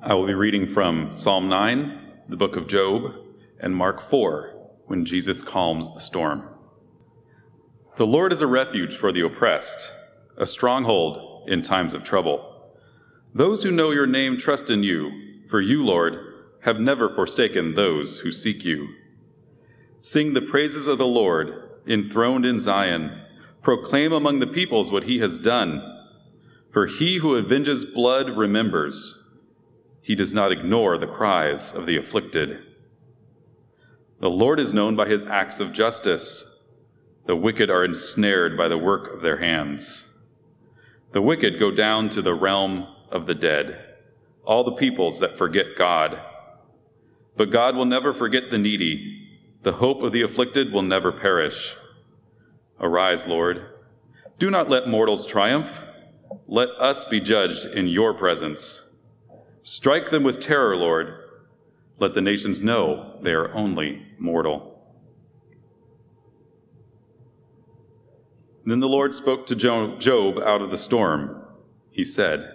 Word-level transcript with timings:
I 0.00 0.14
will 0.14 0.28
be 0.28 0.34
reading 0.34 0.72
from 0.72 1.12
Psalm 1.12 1.48
9, 1.48 2.12
the 2.28 2.36
book 2.36 2.54
of 2.54 2.68
Job, 2.68 3.16
and 3.58 3.74
Mark 3.74 4.08
4, 4.08 4.54
when 4.86 5.04
Jesus 5.04 5.42
calms 5.42 5.92
the 5.92 5.98
storm. 5.98 6.48
The 7.96 8.06
Lord 8.06 8.32
is 8.32 8.40
a 8.40 8.46
refuge 8.46 8.94
for 8.96 9.10
the 9.10 9.22
oppressed, 9.22 9.90
a 10.36 10.46
stronghold 10.46 11.48
in 11.48 11.64
times 11.64 11.94
of 11.94 12.04
trouble. 12.04 12.70
Those 13.34 13.64
who 13.64 13.72
know 13.72 13.90
your 13.90 14.06
name 14.06 14.38
trust 14.38 14.70
in 14.70 14.84
you, 14.84 15.40
for 15.50 15.60
you, 15.60 15.84
Lord, 15.84 16.14
have 16.60 16.78
never 16.78 17.12
forsaken 17.12 17.74
those 17.74 18.18
who 18.18 18.30
seek 18.30 18.64
you. 18.64 18.94
Sing 19.98 20.32
the 20.32 20.42
praises 20.42 20.86
of 20.86 20.98
the 20.98 21.06
Lord, 21.08 21.70
enthroned 21.88 22.46
in 22.46 22.60
Zion. 22.60 23.20
Proclaim 23.62 24.12
among 24.12 24.38
the 24.38 24.46
peoples 24.46 24.92
what 24.92 25.04
he 25.04 25.18
has 25.18 25.40
done. 25.40 25.82
For 26.72 26.86
he 26.86 27.16
who 27.16 27.36
avenges 27.36 27.84
blood 27.84 28.36
remembers. 28.36 29.17
He 30.08 30.14
does 30.14 30.32
not 30.32 30.52
ignore 30.52 30.96
the 30.96 31.06
cries 31.06 31.70
of 31.70 31.84
the 31.84 31.98
afflicted. 31.98 32.60
The 34.20 34.30
Lord 34.30 34.58
is 34.58 34.72
known 34.72 34.96
by 34.96 35.06
his 35.06 35.26
acts 35.26 35.60
of 35.60 35.74
justice. 35.74 36.46
The 37.26 37.36
wicked 37.36 37.68
are 37.68 37.84
ensnared 37.84 38.56
by 38.56 38.68
the 38.68 38.78
work 38.78 39.12
of 39.12 39.20
their 39.20 39.36
hands. 39.36 40.06
The 41.12 41.20
wicked 41.20 41.60
go 41.60 41.70
down 41.70 42.08
to 42.08 42.22
the 42.22 42.32
realm 42.32 42.86
of 43.10 43.26
the 43.26 43.34
dead, 43.34 43.96
all 44.44 44.64
the 44.64 44.76
peoples 44.76 45.20
that 45.20 45.36
forget 45.36 45.76
God. 45.76 46.18
But 47.36 47.50
God 47.50 47.76
will 47.76 47.84
never 47.84 48.14
forget 48.14 48.44
the 48.50 48.56
needy. 48.56 49.28
The 49.62 49.72
hope 49.72 50.00
of 50.00 50.12
the 50.12 50.22
afflicted 50.22 50.72
will 50.72 50.80
never 50.80 51.12
perish. 51.12 51.76
Arise, 52.80 53.26
Lord. 53.26 53.62
Do 54.38 54.48
not 54.50 54.70
let 54.70 54.88
mortals 54.88 55.26
triumph. 55.26 55.82
Let 56.46 56.70
us 56.80 57.04
be 57.04 57.20
judged 57.20 57.66
in 57.66 57.88
your 57.88 58.14
presence. 58.14 58.80
Strike 59.62 60.10
them 60.10 60.22
with 60.22 60.40
terror, 60.40 60.76
Lord. 60.76 61.14
Let 61.98 62.14
the 62.14 62.20
nations 62.20 62.62
know 62.62 63.18
they 63.22 63.32
are 63.32 63.52
only 63.54 64.06
mortal. 64.18 64.78
Then 68.64 68.80
the 68.80 68.88
Lord 68.88 69.14
spoke 69.14 69.46
to 69.46 69.56
Job 69.56 70.38
out 70.38 70.60
of 70.60 70.70
the 70.70 70.76
storm. 70.76 71.42
He 71.90 72.04
said, 72.04 72.52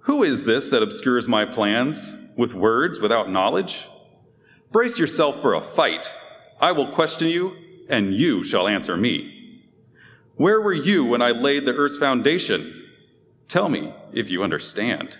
Who 0.00 0.22
is 0.22 0.44
this 0.44 0.70
that 0.70 0.82
obscures 0.82 1.26
my 1.26 1.44
plans 1.44 2.16
with 2.36 2.54
words 2.54 3.00
without 3.00 3.30
knowledge? 3.30 3.88
Brace 4.70 4.96
yourself 4.96 5.42
for 5.42 5.54
a 5.54 5.60
fight. 5.60 6.10
I 6.60 6.72
will 6.72 6.92
question 6.92 7.28
you, 7.28 7.56
and 7.88 8.14
you 8.14 8.44
shall 8.44 8.68
answer 8.68 8.96
me. 8.96 9.64
Where 10.36 10.60
were 10.60 10.72
you 10.72 11.04
when 11.04 11.20
I 11.20 11.32
laid 11.32 11.66
the 11.66 11.74
earth's 11.74 11.98
foundation? 11.98 12.86
Tell 13.48 13.68
me 13.68 13.92
if 14.12 14.30
you 14.30 14.44
understand. 14.44 15.18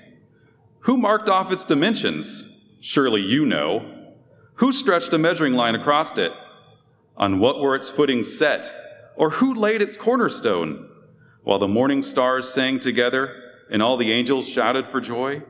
Who 0.84 0.96
marked 0.96 1.28
off 1.28 1.52
its 1.52 1.64
dimensions? 1.64 2.44
Surely 2.80 3.20
you 3.20 3.44
know. 3.44 4.14
Who 4.54 4.72
stretched 4.72 5.12
a 5.12 5.18
measuring 5.18 5.52
line 5.52 5.74
across 5.74 6.16
it? 6.16 6.32
On 7.18 7.38
what 7.38 7.60
were 7.60 7.74
its 7.74 7.90
footings 7.90 8.34
set? 8.36 9.12
Or 9.14 9.30
who 9.30 9.54
laid 9.54 9.82
its 9.82 9.96
cornerstone? 9.96 10.88
While 11.42 11.58
the 11.58 11.68
morning 11.68 12.02
stars 12.02 12.48
sang 12.48 12.80
together 12.80 13.34
and 13.70 13.82
all 13.82 13.98
the 13.98 14.10
angels 14.10 14.48
shouted 14.48 14.86
for 14.90 15.02
joy? 15.02 15.42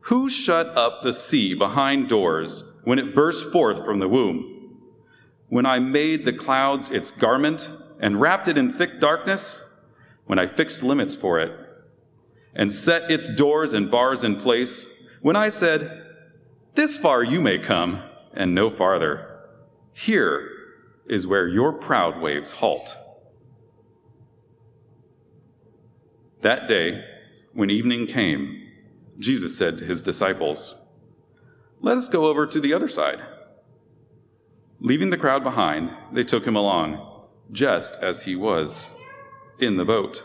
Who 0.00 0.28
shut 0.28 0.76
up 0.76 1.02
the 1.02 1.12
sea 1.12 1.54
behind 1.54 2.08
doors 2.08 2.64
when 2.82 2.98
it 2.98 3.14
burst 3.14 3.52
forth 3.52 3.84
from 3.84 4.00
the 4.00 4.08
womb? 4.08 4.80
When 5.50 5.66
I 5.66 5.78
made 5.78 6.24
the 6.24 6.32
clouds 6.32 6.90
its 6.90 7.12
garment 7.12 7.70
and 8.00 8.20
wrapped 8.20 8.48
it 8.48 8.58
in 8.58 8.72
thick 8.72 9.00
darkness? 9.00 9.60
When 10.24 10.40
I 10.40 10.48
fixed 10.48 10.82
limits 10.82 11.14
for 11.14 11.38
it 11.38 11.65
and 12.56 12.72
set 12.72 13.10
its 13.10 13.28
doors 13.28 13.72
and 13.72 13.90
bars 13.90 14.24
in 14.24 14.40
place, 14.40 14.86
when 15.20 15.36
I 15.36 15.50
said, 15.50 16.04
This 16.74 16.96
far 16.96 17.22
you 17.22 17.40
may 17.40 17.58
come, 17.58 18.02
and 18.32 18.54
no 18.54 18.70
farther, 18.70 19.40
here 19.92 20.48
is 21.08 21.26
where 21.26 21.46
your 21.46 21.72
proud 21.72 22.20
waves 22.20 22.50
halt. 22.50 22.96
That 26.42 26.68
day, 26.68 27.04
when 27.52 27.70
evening 27.70 28.06
came, 28.06 28.62
Jesus 29.18 29.56
said 29.56 29.78
to 29.78 29.84
his 29.84 30.02
disciples, 30.02 30.76
Let 31.80 31.96
us 31.96 32.08
go 32.08 32.26
over 32.26 32.46
to 32.46 32.60
the 32.60 32.74
other 32.74 32.88
side. 32.88 33.22
Leaving 34.80 35.10
the 35.10 35.16
crowd 35.16 35.42
behind, 35.42 35.90
they 36.12 36.22
took 36.22 36.46
him 36.46 36.56
along, 36.56 37.24
just 37.50 37.94
as 37.94 38.24
he 38.24 38.36
was, 38.36 38.90
in 39.58 39.76
the 39.76 39.84
boat. 39.84 40.22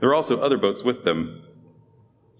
There 0.00 0.08
were 0.08 0.14
also 0.14 0.40
other 0.40 0.58
boats 0.58 0.82
with 0.82 1.04
them. 1.04 1.43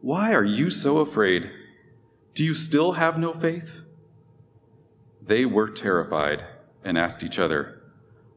why 0.00 0.32
are 0.32 0.44
you 0.44 0.70
so 0.70 0.98
afraid? 0.98 1.50
Do 2.34 2.44
you 2.44 2.54
still 2.54 2.92
have 2.92 3.18
no 3.18 3.34
faith? 3.34 3.82
They 5.22 5.44
were 5.44 5.70
terrified 5.70 6.44
and 6.84 6.96
asked 6.96 7.22
each 7.22 7.38
other, 7.38 7.82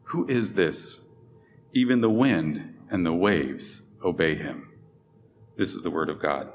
Who 0.04 0.28
is 0.28 0.54
this? 0.54 1.00
Even 1.74 2.02
the 2.02 2.10
wind 2.10 2.76
and 2.92 3.06
the 3.06 3.14
waves 3.14 3.82
obey 4.04 4.36
him. 4.36 4.70
This 5.58 5.74
is 5.74 5.84
the 5.84 5.90
word 5.90 6.10
of 6.10 6.22
God. 6.22 6.52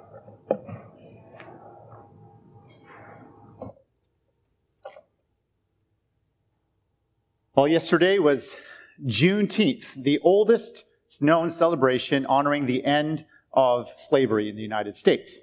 Well, 7.54 7.66
yesterday 7.66 8.19
was 8.19 8.56
Juneteenth, 9.04 9.94
the 9.94 10.20
oldest 10.20 10.84
known 11.20 11.50
celebration 11.50 12.26
honoring 12.26 12.66
the 12.66 12.84
end 12.84 13.25
of 13.53 13.91
slavery 13.97 14.48
in 14.48 14.56
the 14.56 14.62
United 14.62 14.97
States. 14.97 15.41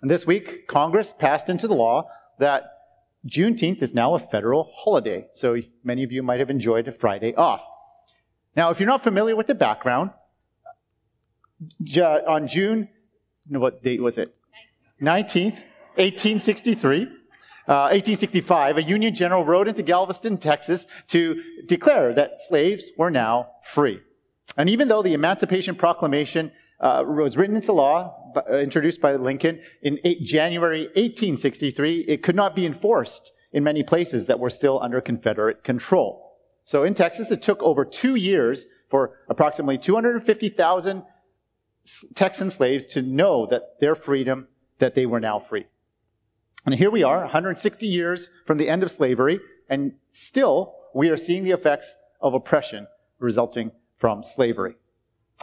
And 0.00 0.10
this 0.10 0.26
week, 0.26 0.66
Congress 0.68 1.12
passed 1.12 1.48
into 1.48 1.66
the 1.66 1.74
law 1.74 2.08
that 2.38 2.64
Juneteenth 3.26 3.82
is 3.82 3.94
now 3.94 4.14
a 4.14 4.18
federal 4.18 4.70
holiday. 4.74 5.26
So 5.32 5.58
many 5.82 6.04
of 6.04 6.12
you 6.12 6.22
might 6.22 6.38
have 6.38 6.50
enjoyed 6.50 6.86
a 6.88 6.92
Friday 6.92 7.34
off. 7.34 7.66
Now, 8.56 8.70
if 8.70 8.80
you're 8.80 8.86
not 8.86 9.02
familiar 9.02 9.36
with 9.36 9.46
the 9.46 9.54
background, 9.54 10.10
on 12.26 12.46
June, 12.46 12.88
what 13.48 13.82
date 13.82 14.00
was 14.00 14.18
it? 14.18 14.34
19th, 15.00 15.64
1863, 15.96 17.02
uh, 17.68 17.90
1865, 17.92 18.78
a 18.78 18.82
Union 18.82 19.14
general 19.14 19.44
rode 19.44 19.68
into 19.68 19.82
Galveston, 19.82 20.38
Texas 20.38 20.86
to 21.08 21.42
declare 21.66 22.14
that 22.14 22.40
slaves 22.40 22.90
were 22.96 23.10
now 23.10 23.48
free. 23.64 24.00
And 24.56 24.70
even 24.70 24.88
though 24.88 25.02
the 25.02 25.12
Emancipation 25.12 25.74
Proclamation 25.74 26.50
uh, 26.80 27.04
was 27.06 27.36
written 27.36 27.56
into 27.56 27.72
law, 27.72 28.32
uh, 28.36 28.56
introduced 28.56 29.00
by 29.00 29.16
Lincoln 29.16 29.60
in 29.82 29.98
eight, 30.04 30.22
January 30.22 30.82
1863. 30.82 32.00
It 32.00 32.22
could 32.22 32.36
not 32.36 32.54
be 32.54 32.64
enforced 32.64 33.32
in 33.52 33.64
many 33.64 33.82
places 33.82 34.26
that 34.26 34.38
were 34.38 34.50
still 34.50 34.80
under 34.82 35.00
Confederate 35.00 35.64
control. 35.64 36.36
So 36.64 36.84
in 36.84 36.94
Texas, 36.94 37.30
it 37.30 37.42
took 37.42 37.62
over 37.62 37.84
two 37.84 38.14
years 38.14 38.66
for 38.88 39.18
approximately 39.28 39.78
250,000 39.78 41.02
Texan 42.14 42.50
slaves 42.50 42.84
to 42.86 43.02
know 43.02 43.46
that 43.46 43.80
their 43.80 43.94
freedom, 43.94 44.48
that 44.78 44.94
they 44.94 45.06
were 45.06 45.20
now 45.20 45.38
free. 45.38 45.66
And 46.66 46.74
here 46.74 46.90
we 46.90 47.02
are, 47.02 47.20
160 47.20 47.86
years 47.86 48.30
from 48.44 48.58
the 48.58 48.68
end 48.68 48.82
of 48.82 48.90
slavery, 48.90 49.40
and 49.70 49.94
still 50.12 50.74
we 50.94 51.08
are 51.08 51.16
seeing 51.16 51.44
the 51.44 51.52
effects 51.52 51.96
of 52.20 52.34
oppression 52.34 52.86
resulting 53.18 53.70
from 53.96 54.22
slavery. 54.22 54.74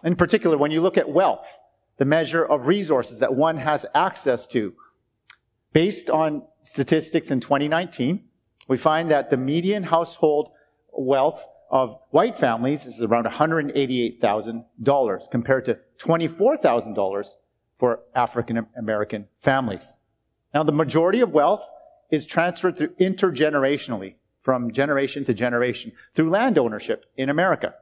In 0.04 0.16
particular, 0.16 0.58
when 0.58 0.72
you 0.72 0.82
look 0.82 0.98
at 0.98 1.10
wealth, 1.10 1.60
the 1.98 2.06
measure 2.06 2.46
of 2.46 2.68
resources 2.68 3.20
that 3.20 3.34
one 3.34 3.58
has 3.58 3.86
access 3.96 4.46
to, 4.48 4.74
based 5.74 6.10
on 6.10 6.44
statistics 6.62 7.32
in 7.32 7.40
2019, 7.40 8.26
we 8.68 8.78
find 8.78 9.10
that 9.12 9.30
the 9.30 9.38
median 9.38 9.84
household 9.84 10.50
wealth 10.92 11.46
of 11.70 11.98
white 12.12 12.38
families 12.38 12.86
is 12.86 13.02
around 13.02 13.26
$188,000 13.26 15.32
compared 15.32 15.66
to 15.66 15.80
$24,000 15.98 17.36
for 17.78 18.00
African 18.14 18.68
American 18.78 19.28
families. 19.40 19.98
Now, 20.54 20.64
the 20.64 20.72
majority 20.72 21.22
of 21.22 21.32
wealth 21.32 21.70
is 22.10 22.26
transferred 22.26 22.78
through 22.78 22.96
intergenerationally 22.96 24.16
from 24.42 24.72
generation 24.72 25.26
to 25.26 25.34
generation 25.34 25.92
through 26.14 26.30
land 26.30 26.58
ownership 26.58 27.06
in 27.18 27.30
America. 27.30 27.74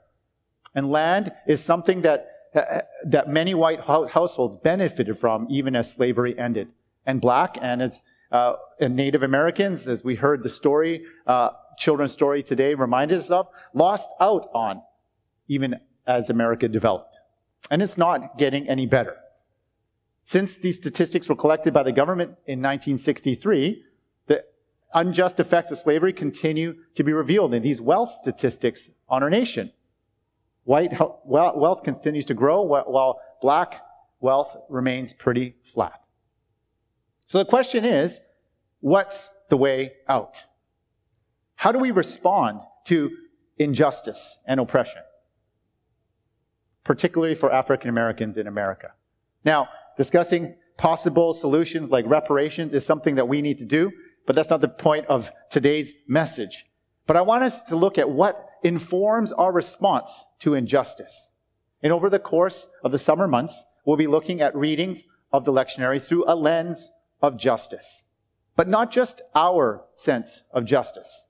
And 0.76 0.90
land 0.90 1.32
is 1.48 1.64
something 1.64 2.02
that 2.02 2.28
uh, 2.56 2.82
that 3.06 3.28
many 3.28 3.56
white 3.56 3.82
households 3.82 4.58
benefited 4.58 5.18
from 5.18 5.48
even 5.50 5.76
as 5.76 5.92
slavery 5.92 6.38
ended. 6.38 6.68
And 7.06 7.20
black 7.20 7.58
and 7.62 7.82
as 7.82 8.02
uh, 8.32 8.56
and 8.80 8.96
Native 8.96 9.24
Americans, 9.24 9.88
as 9.88 10.04
we 10.04 10.16
heard 10.16 10.42
the 10.42 10.50
story, 10.50 11.04
uh, 11.28 11.50
children's 11.78 12.12
story 12.12 12.42
today 12.42 12.74
reminded 12.74 13.20
us 13.20 13.30
of, 13.30 13.48
lost 13.74 14.10
out 14.20 14.48
on 14.54 14.82
even 15.48 15.76
as 16.08 16.30
America 16.30 16.68
developed. 16.68 17.20
And 17.70 17.82
it's 17.82 17.98
not 17.98 18.38
getting 18.38 18.68
any 18.68 18.86
better. 18.88 19.18
Since 20.24 20.58
these 20.58 20.78
statistics 20.78 21.30
were 21.30 21.36
collected 21.36 21.74
by 21.74 21.84
the 21.84 21.92
government 21.92 22.32
in 22.48 22.60
1963, 22.60 23.84
the 24.28 24.44
unjust 24.94 25.40
effects 25.40 25.72
of 25.72 25.78
slavery 25.78 26.14
continue 26.14 26.76
to 26.96 27.04
be 27.04 27.14
revealed 27.14 27.54
in 27.54 27.62
these 27.62 27.82
wealth 27.82 28.10
statistics 28.10 28.90
on 29.10 29.22
our 29.22 29.30
nation. 29.30 29.72
White 30.66 30.94
wealth 31.26 31.84
continues 31.84 32.26
to 32.28 32.34
grow 32.34 32.62
while 32.62 33.20
black 33.42 33.82
wealth 34.20 34.56
remains 34.70 35.12
pretty 35.14 35.56
flat. 35.64 36.02
So 37.26 37.38
the 37.38 37.46
question 37.46 37.84
is, 37.84 38.22
what's 38.80 39.30
the 39.50 39.58
way 39.58 39.94
out? 40.08 40.44
How 41.56 41.72
do 41.72 41.80
we 41.80 41.92
respond 41.92 42.62
to 42.86 43.12
injustice 43.58 44.40
and 44.48 44.60
oppression? 44.60 45.02
Particularly 46.84 47.36
for 47.36 47.52
African 47.52 47.90
Americans 47.90 48.38
in 48.38 48.48
America. 48.48 48.92
Now, 49.46 49.70
discussing 49.98 50.56
possible 50.78 51.34
solutions 51.34 51.92
like 51.92 52.06
reparations 52.08 52.74
is 52.74 52.86
something 52.86 53.16
that 53.16 53.28
we 53.28 53.42
need 53.42 53.58
to 53.60 53.66
do, 53.66 53.92
but 54.26 54.36
that's 54.36 54.50
not 54.50 54.62
the 54.62 54.70
point 54.70 55.06
of 55.08 55.32
today's 55.50 55.94
message. 56.08 56.66
But 57.06 57.18
I 57.18 57.22
want 57.22 57.44
us 57.44 57.62
to 57.64 57.76
look 57.76 57.98
at 57.98 58.10
what 58.10 58.50
informs 58.64 59.32
our 59.32 59.52
response 59.52 60.26
to 60.40 60.54
injustice. 60.54 61.30
And 61.82 61.92
over 61.92 62.10
the 62.10 62.20
course 62.20 62.68
of 62.84 62.92
the 62.92 63.00
summer 63.00 63.28
months, 63.28 63.66
we'll 63.86 63.98
be 63.98 64.08
looking 64.08 64.42
at 64.42 64.56
readings 64.56 65.06
of 65.32 65.46
the 65.46 65.52
lectionary 65.52 66.02
through 66.02 66.26
a 66.28 66.36
lens 66.36 66.90
of 67.22 67.38
justice. 67.38 68.04
But 68.56 68.68
not 68.68 68.92
just 68.92 69.22
our 69.36 69.86
sense 69.96 70.44
of 70.52 70.66
justice. 70.66 71.26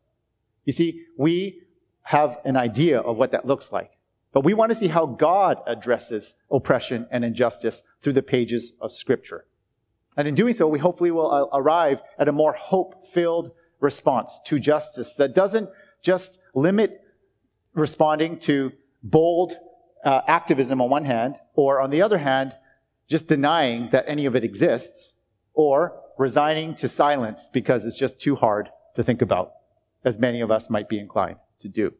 You 0.65 0.73
see, 0.73 1.05
we 1.17 1.61
have 2.03 2.39
an 2.43 2.57
idea 2.57 2.99
of 2.99 3.17
what 3.17 3.31
that 3.31 3.45
looks 3.45 3.71
like. 3.71 3.97
But 4.33 4.43
we 4.43 4.53
want 4.53 4.71
to 4.71 4.77
see 4.77 4.87
how 4.87 5.05
God 5.05 5.59
addresses 5.65 6.33
oppression 6.51 7.07
and 7.11 7.23
injustice 7.23 7.83
through 8.01 8.13
the 8.13 8.23
pages 8.23 8.73
of 8.81 8.91
Scripture. 8.91 9.45
And 10.17 10.27
in 10.27 10.35
doing 10.35 10.53
so, 10.53 10.67
we 10.67 10.79
hopefully 10.79 11.11
will 11.11 11.31
uh, 11.31 11.57
arrive 11.57 12.01
at 12.19 12.27
a 12.27 12.31
more 12.31 12.53
hope 12.53 13.05
filled 13.05 13.51
response 13.79 14.39
to 14.45 14.59
justice 14.59 15.15
that 15.15 15.35
doesn't 15.35 15.69
just 16.01 16.39
limit 16.53 17.02
responding 17.73 18.39
to 18.39 18.71
bold 19.03 19.55
uh, 20.03 20.21
activism 20.27 20.81
on 20.81 20.89
one 20.89 21.05
hand, 21.05 21.37
or 21.55 21.81
on 21.81 21.89
the 21.89 22.01
other 22.01 22.17
hand, 22.17 22.53
just 23.07 23.27
denying 23.27 23.89
that 23.91 24.05
any 24.07 24.25
of 24.25 24.35
it 24.35 24.43
exists, 24.43 25.13
or 25.53 25.99
resigning 26.17 26.75
to 26.75 26.87
silence 26.87 27.49
because 27.51 27.85
it's 27.85 27.95
just 27.95 28.19
too 28.19 28.35
hard 28.35 28.69
to 28.95 29.03
think 29.03 29.21
about, 29.21 29.53
as 30.03 30.17
many 30.17 30.41
of 30.41 30.51
us 30.51 30.69
might 30.69 30.87
be 30.87 30.99
inclined 30.99 31.37
to 31.59 31.67
do. 31.67 31.93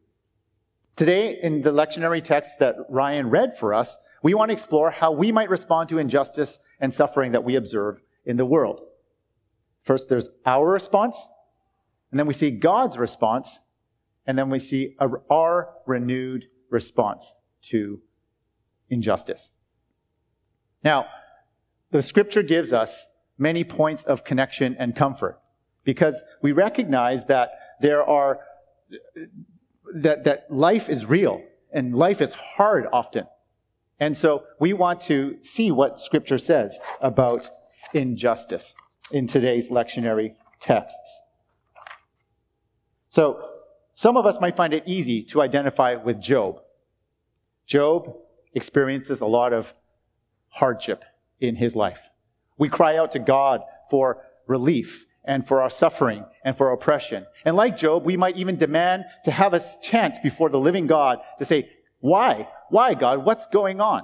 Today, 0.96 1.38
in 1.42 1.62
the 1.62 1.72
lectionary 1.72 2.22
text 2.22 2.58
that 2.60 2.76
Ryan 2.88 3.28
read 3.28 3.56
for 3.56 3.74
us, 3.74 3.98
we 4.22 4.32
want 4.32 4.50
to 4.50 4.52
explore 4.52 4.90
how 4.90 5.10
we 5.12 5.32
might 5.32 5.50
respond 5.50 5.88
to 5.88 5.98
injustice 5.98 6.60
and 6.80 6.94
suffering 6.94 7.32
that 7.32 7.44
we 7.44 7.56
observe 7.56 8.00
in 8.24 8.36
the 8.36 8.46
world. 8.46 8.80
First, 9.82 10.08
there's 10.08 10.28
our 10.46 10.66
response, 10.66 11.20
and 12.10 12.18
then 12.18 12.26
we 12.26 12.32
see 12.32 12.50
God's 12.50 12.96
response, 12.96 13.58
and 14.26 14.38
then 14.38 14.50
we 14.50 14.58
see 14.58 14.96
our 15.30 15.70
renewed 15.86 16.46
response 16.70 17.32
to 17.62 18.00
injustice. 18.90 19.52
Now, 20.82 21.06
the 21.90 22.02
scripture 22.02 22.42
gives 22.42 22.72
us 22.72 23.06
many 23.38 23.64
points 23.64 24.04
of 24.04 24.24
connection 24.24 24.76
and 24.78 24.94
comfort 24.94 25.40
because 25.84 26.22
we 26.42 26.52
recognize 26.52 27.26
that 27.26 27.50
there 27.80 28.02
are 28.02 28.40
that, 29.94 30.24
that 30.24 30.46
life 30.50 30.88
is 30.88 31.06
real 31.06 31.42
and 31.72 31.94
life 31.94 32.20
is 32.20 32.32
hard 32.32 32.86
often. 32.92 33.26
And 34.00 34.16
so 34.16 34.44
we 34.58 34.72
want 34.72 35.00
to 35.02 35.36
see 35.40 35.70
what 35.70 36.00
scripture 36.00 36.38
says 36.38 36.78
about 37.00 37.48
injustice 37.92 38.74
in 39.10 39.26
today's 39.26 39.70
lectionary 39.70 40.34
texts. 40.60 41.20
So 43.08 43.53
some 43.94 44.16
of 44.16 44.26
us 44.26 44.40
might 44.40 44.56
find 44.56 44.74
it 44.74 44.82
easy 44.86 45.22
to 45.24 45.40
identify 45.42 45.94
with 45.94 46.20
Job. 46.20 46.60
Job 47.66 48.16
experiences 48.52 49.20
a 49.20 49.26
lot 49.26 49.52
of 49.52 49.72
hardship 50.48 51.04
in 51.40 51.56
his 51.56 51.74
life. 51.74 52.10
We 52.58 52.68
cry 52.68 52.96
out 52.96 53.12
to 53.12 53.18
God 53.18 53.62
for 53.90 54.22
relief 54.46 55.06
and 55.24 55.46
for 55.46 55.62
our 55.62 55.70
suffering 55.70 56.24
and 56.44 56.56
for 56.56 56.70
oppression. 56.70 57.26
And 57.44 57.56
like 57.56 57.76
Job, 57.76 58.04
we 58.04 58.16
might 58.16 58.36
even 58.36 58.56
demand 58.56 59.04
to 59.24 59.30
have 59.30 59.54
a 59.54 59.62
chance 59.82 60.18
before 60.18 60.50
the 60.50 60.58
living 60.58 60.86
God 60.86 61.18
to 61.38 61.44
say, 61.44 61.70
why? 62.00 62.48
Why, 62.68 62.94
God? 62.94 63.24
What's 63.24 63.46
going 63.46 63.80
on? 63.80 64.02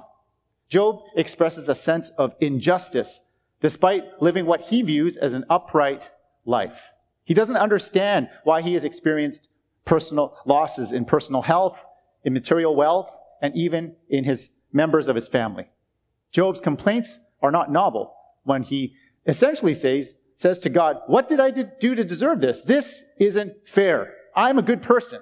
Job 0.69 1.01
expresses 1.15 1.69
a 1.69 1.75
sense 1.75 2.09
of 2.17 2.33
injustice 2.39 3.21
despite 3.59 4.21
living 4.21 4.45
what 4.45 4.61
he 4.61 4.81
views 4.81 5.17
as 5.17 5.33
an 5.33 5.45
upright 5.49 6.09
life. 6.45 6.89
He 7.23 7.33
doesn't 7.33 7.57
understand 7.57 8.29
why 8.43 8.61
he 8.61 8.73
has 8.73 8.83
experienced 8.83 9.47
personal 9.85 10.37
losses 10.45 10.91
in 10.91 11.05
personal 11.05 11.41
health, 11.41 11.85
in 12.23 12.33
material 12.33 12.75
wealth, 12.75 13.17
and 13.41 13.55
even 13.55 13.95
in 14.09 14.23
his 14.23 14.49
members 14.71 15.07
of 15.07 15.15
his 15.15 15.27
family. 15.27 15.69
Job's 16.31 16.61
complaints 16.61 17.19
are 17.41 17.51
not 17.51 17.71
novel 17.71 18.13
when 18.43 18.63
he 18.63 18.93
essentially 19.25 19.73
says, 19.73 20.15
says 20.35 20.59
to 20.61 20.69
God, 20.69 20.97
What 21.07 21.27
did 21.27 21.39
I 21.39 21.51
do 21.51 21.95
to 21.95 22.03
deserve 22.03 22.41
this? 22.41 22.63
This 22.63 23.03
isn't 23.19 23.67
fair. 23.67 24.13
I'm 24.35 24.57
a 24.57 24.63
good 24.63 24.81
person. 24.81 25.21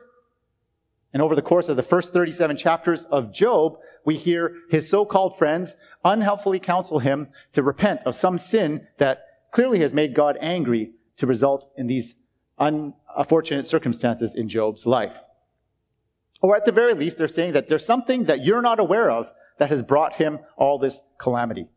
And 1.12 1.24
over 1.24 1.34
the 1.34 1.42
course 1.42 1.70
of 1.70 1.76
the 1.76 1.84
first 1.84 2.14
37 2.14 2.56
chapters 2.58 3.06
of 3.06 3.34
Job, 3.34 3.78
we 4.06 4.16
hear 4.16 4.54
his 4.70 4.88
so-called 4.88 5.38
friends 5.38 5.76
unhelpfully 6.06 6.60
counsel 6.60 7.00
him 7.00 7.30
to 7.54 7.64
repent 7.64 8.04
of 8.06 8.16
some 8.16 8.38
sin 8.38 8.88
that 9.00 9.24
clearly 9.52 9.80
has 9.80 9.94
made 9.94 10.14
God 10.14 10.38
angry 10.40 10.92
to 11.18 11.26
result 11.26 11.72
in 11.78 11.88
these 11.88 12.16
unfortunate 12.60 13.66
circumstances 13.66 14.36
in 14.36 14.50
Job's 14.50 14.86
life. 14.86 15.20
Or 16.42 16.56
at 16.56 16.66
the 16.66 16.72
very 16.72 16.94
least, 16.94 17.18
they're 17.18 17.28
saying 17.28 17.54
that 17.54 17.68
there's 17.68 17.86
something 17.86 18.26
that 18.26 18.44
you're 18.44 18.62
not 18.62 18.80
aware 18.80 19.12
of 19.12 19.32
that 19.58 19.70
has 19.70 19.84
brought 19.84 20.16
him 20.16 20.40
all 20.56 20.80
this 20.80 21.02
calamity. 21.18 21.68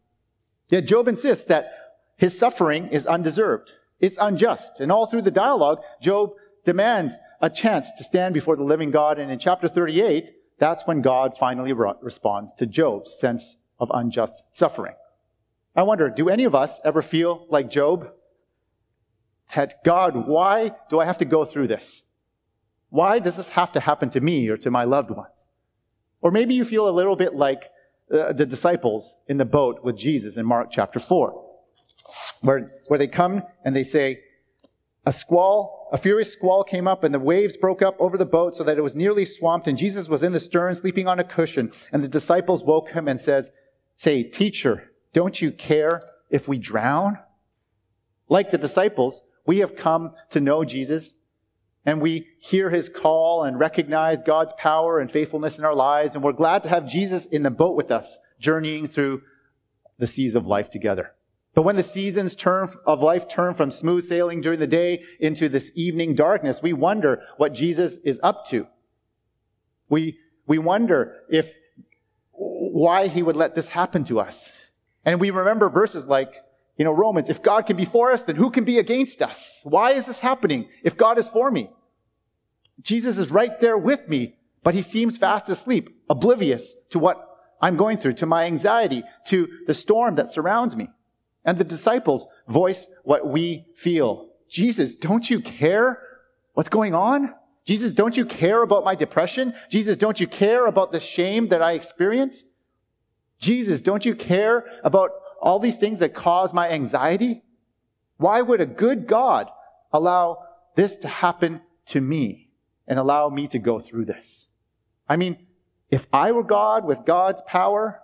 Yet 0.68 0.86
Job 0.86 1.08
insists 1.08 1.44
that 1.46 1.72
his 2.16 2.38
suffering 2.38 2.88
is 2.88 3.06
undeserved. 3.06 3.72
It's 4.00 4.18
unjust. 4.20 4.80
And 4.80 4.92
all 4.92 5.06
through 5.06 5.22
the 5.22 5.30
dialogue, 5.30 5.80
Job 6.00 6.30
demands 6.64 7.14
a 7.40 7.50
chance 7.50 7.90
to 7.92 8.04
stand 8.04 8.34
before 8.34 8.56
the 8.56 8.62
living 8.62 8.90
God. 8.90 9.18
And 9.18 9.30
in 9.30 9.38
chapter 9.38 9.68
38, 9.68 10.30
that's 10.58 10.86
when 10.86 11.02
God 11.02 11.36
finally 11.36 11.72
responds 11.72 12.54
to 12.54 12.66
Job's 12.66 13.18
sense 13.18 13.56
of 13.80 13.90
unjust 13.92 14.44
suffering. 14.50 14.94
I 15.74 15.82
wonder, 15.82 16.08
do 16.08 16.28
any 16.28 16.44
of 16.44 16.54
us 16.54 16.80
ever 16.84 17.02
feel 17.02 17.46
like 17.48 17.68
Job? 17.68 18.12
That 19.54 19.84
God, 19.84 20.26
why 20.26 20.72
do 20.90 21.00
I 21.00 21.04
have 21.04 21.18
to 21.18 21.24
go 21.24 21.44
through 21.44 21.68
this? 21.68 22.02
Why 22.90 23.18
does 23.18 23.36
this 23.36 23.50
have 23.50 23.72
to 23.72 23.80
happen 23.80 24.10
to 24.10 24.20
me 24.20 24.48
or 24.48 24.56
to 24.58 24.70
my 24.70 24.84
loved 24.84 25.10
ones? 25.10 25.48
Or 26.20 26.30
maybe 26.30 26.54
you 26.54 26.64
feel 26.64 26.88
a 26.88 26.90
little 26.90 27.16
bit 27.16 27.34
like 27.34 27.70
uh, 28.12 28.32
the 28.32 28.46
disciples 28.46 29.16
in 29.28 29.38
the 29.38 29.44
boat 29.44 29.82
with 29.82 29.96
Jesus 29.96 30.36
in 30.36 30.46
Mark 30.46 30.68
chapter 30.70 30.98
4 30.98 31.42
where, 32.42 32.70
where 32.88 32.98
they 32.98 33.06
come 33.06 33.42
and 33.64 33.74
they 33.74 33.82
say, 33.82 34.20
a 35.04 35.12
squall, 35.12 35.88
a 35.92 35.98
furious 35.98 36.32
squall 36.32 36.62
came 36.62 36.86
up 36.86 37.02
and 37.02 37.12
the 37.12 37.18
waves 37.18 37.56
broke 37.56 37.82
up 37.82 37.96
over 37.98 38.16
the 38.16 38.26
boat 38.26 38.54
so 38.54 38.62
that 38.64 38.78
it 38.78 38.82
was 38.82 38.94
nearly 38.94 39.24
swamped 39.24 39.66
and 39.66 39.76
Jesus 39.76 40.08
was 40.08 40.22
in 40.22 40.32
the 40.32 40.40
stern 40.40 40.74
sleeping 40.74 41.08
on 41.08 41.18
a 41.18 41.24
cushion 41.24 41.72
and 41.92 42.04
the 42.04 42.08
disciples 42.08 42.62
woke 42.62 42.90
him 42.90 43.08
and 43.08 43.20
says, 43.20 43.50
say, 43.96 44.22
teacher, 44.22 44.92
don't 45.12 45.40
you 45.40 45.50
care 45.50 46.02
if 46.30 46.46
we 46.46 46.58
drown? 46.58 47.18
Like 48.28 48.50
the 48.50 48.58
disciples, 48.58 49.22
we 49.46 49.58
have 49.58 49.76
come 49.76 50.12
to 50.30 50.40
know 50.40 50.64
Jesus 50.64 51.14
and 51.84 52.00
we 52.00 52.28
hear 52.38 52.70
his 52.70 52.88
call 52.88 53.42
and 53.42 53.58
recognize 53.58 54.18
God's 54.24 54.52
power 54.56 55.00
and 55.00 55.10
faithfulness 55.10 55.58
in 55.58 55.64
our 55.64 55.74
lives. 55.74 56.14
And 56.14 56.22
we're 56.22 56.32
glad 56.32 56.62
to 56.62 56.68
have 56.68 56.86
Jesus 56.86 57.26
in 57.26 57.42
the 57.42 57.50
boat 57.50 57.76
with 57.76 57.90
us, 57.90 58.18
journeying 58.38 58.86
through 58.86 59.22
the 59.98 60.06
seas 60.06 60.34
of 60.34 60.46
life 60.46 60.70
together. 60.70 61.12
But 61.54 61.62
when 61.62 61.76
the 61.76 61.82
seasons 61.82 62.34
turn 62.34 62.68
of 62.86 63.02
life 63.02 63.28
turn 63.28 63.54
from 63.54 63.70
smooth 63.70 64.04
sailing 64.04 64.40
during 64.40 64.58
the 64.58 64.66
day 64.66 65.02
into 65.20 65.48
this 65.48 65.70
evening 65.74 66.14
darkness, 66.14 66.62
we 66.62 66.72
wonder 66.72 67.22
what 67.36 67.52
Jesus 67.52 67.98
is 68.04 68.18
up 68.22 68.46
to. 68.46 68.66
We, 69.88 70.18
we 70.46 70.58
wonder 70.58 71.16
if, 71.28 71.52
why 72.30 73.08
he 73.08 73.22
would 73.22 73.36
let 73.36 73.54
this 73.54 73.68
happen 73.68 74.04
to 74.04 74.20
us. 74.20 74.52
And 75.04 75.20
we 75.20 75.30
remember 75.30 75.68
verses 75.68 76.06
like, 76.06 76.36
you 76.76 76.84
know, 76.84 76.92
Romans, 76.92 77.28
if 77.28 77.42
God 77.42 77.66
can 77.66 77.76
be 77.76 77.84
for 77.84 78.10
us, 78.10 78.22
then 78.22 78.36
who 78.36 78.50
can 78.50 78.64
be 78.64 78.78
against 78.78 79.22
us? 79.22 79.60
Why 79.64 79.92
is 79.92 80.06
this 80.06 80.18
happening 80.18 80.68
if 80.82 80.96
God 80.96 81.18
is 81.18 81.28
for 81.28 81.50
me? 81.50 81.70
Jesus 82.80 83.18
is 83.18 83.30
right 83.30 83.60
there 83.60 83.76
with 83.76 84.08
me, 84.08 84.36
but 84.62 84.74
he 84.74 84.82
seems 84.82 85.18
fast 85.18 85.48
asleep, 85.48 85.90
oblivious 86.08 86.74
to 86.90 86.98
what 86.98 87.28
I'm 87.60 87.76
going 87.76 87.98
through, 87.98 88.14
to 88.14 88.26
my 88.26 88.44
anxiety, 88.44 89.04
to 89.26 89.48
the 89.66 89.74
storm 89.74 90.16
that 90.16 90.30
surrounds 90.30 90.74
me. 90.74 90.88
And 91.44 91.58
the 91.58 91.64
disciples 91.64 92.26
voice 92.48 92.88
what 93.04 93.26
we 93.26 93.66
feel. 93.74 94.30
Jesus, 94.48 94.94
don't 94.94 95.28
you 95.28 95.40
care 95.40 96.00
what's 96.54 96.68
going 96.68 96.94
on? 96.94 97.34
Jesus, 97.64 97.92
don't 97.92 98.16
you 98.16 98.24
care 98.24 98.62
about 98.62 98.84
my 98.84 98.94
depression? 98.94 99.54
Jesus, 99.68 99.96
don't 99.96 100.18
you 100.18 100.26
care 100.26 100.66
about 100.66 100.92
the 100.92 101.00
shame 101.00 101.48
that 101.48 101.62
I 101.62 101.72
experience? 101.72 102.44
Jesus, 103.38 103.80
don't 103.80 104.04
you 104.04 104.14
care 104.14 104.64
about 104.84 105.10
all 105.42 105.58
these 105.58 105.76
things 105.76 105.98
that 105.98 106.14
cause 106.14 106.54
my 106.54 106.70
anxiety? 106.70 107.42
Why 108.16 108.40
would 108.40 108.60
a 108.60 108.66
good 108.66 109.06
God 109.06 109.50
allow 109.92 110.38
this 110.76 110.98
to 111.00 111.08
happen 111.08 111.60
to 111.86 112.00
me 112.00 112.48
and 112.86 112.98
allow 112.98 113.28
me 113.28 113.48
to 113.48 113.58
go 113.58 113.80
through 113.80 114.06
this? 114.06 114.46
I 115.08 115.16
mean, 115.16 115.46
if 115.90 116.06
I 116.12 116.32
were 116.32 116.44
God 116.44 116.84
with 116.84 117.04
God's 117.04 117.42
power 117.42 118.00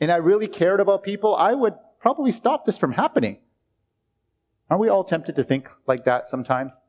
and 0.00 0.10
I 0.10 0.16
really 0.16 0.48
cared 0.48 0.80
about 0.80 1.04
people, 1.04 1.36
I 1.36 1.52
would 1.52 1.74
probably 2.00 2.32
stop 2.32 2.64
this 2.64 2.78
from 2.78 2.92
happening. 2.92 3.38
Aren't 4.68 4.80
we 4.80 4.88
all 4.88 5.04
tempted 5.04 5.36
to 5.36 5.44
think 5.44 5.68
like 5.86 6.06
that 6.06 6.28
sometimes? 6.28 6.80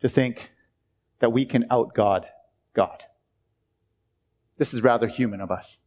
To 0.00 0.08
think 0.08 0.52
that 1.18 1.32
we 1.32 1.44
can 1.44 1.66
out 1.70 1.94
God 1.94 2.26
God. 2.74 3.04
This 4.58 4.72
is 4.72 4.82
rather 4.82 5.08
human 5.08 5.40
of 5.40 5.50
us. 5.50 5.78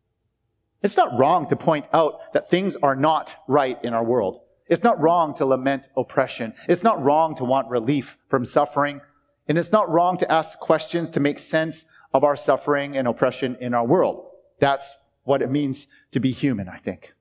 It's 0.86 0.98
not 0.98 1.18
wrong 1.18 1.48
to 1.48 1.56
point 1.56 1.88
out 1.94 2.32
that 2.34 2.48
things 2.48 2.76
are 2.76 2.96
not 2.96 3.44
right 3.48 3.84
in 3.84 3.96
our 3.96 4.04
world. 4.04 4.42
It's 4.68 4.84
not 4.84 5.02
wrong 5.02 5.34
to 5.34 5.44
lament 5.44 5.90
oppression. 5.98 6.54
It's 6.70 6.84
not 6.84 7.04
wrong 7.04 7.34
to 7.38 7.44
want 7.44 7.72
relief 7.72 8.20
from 8.30 8.46
suffering. 8.46 9.02
And 9.48 9.58
it's 9.58 9.72
not 9.72 9.90
wrong 9.90 10.16
to 10.20 10.32
ask 10.32 10.60
questions 10.60 11.10
to 11.12 11.20
make 11.20 11.40
sense 11.40 11.86
of 12.14 12.24
our 12.24 12.36
suffering 12.36 12.96
and 12.96 13.08
oppression 13.08 13.58
in 13.60 13.74
our 13.74 13.84
world. 13.84 14.28
That's 14.60 14.94
what 15.24 15.42
it 15.42 15.50
means 15.50 15.88
to 16.12 16.20
be 16.20 16.30
human, 16.30 16.70
I 16.70 16.78
think. 16.78 17.16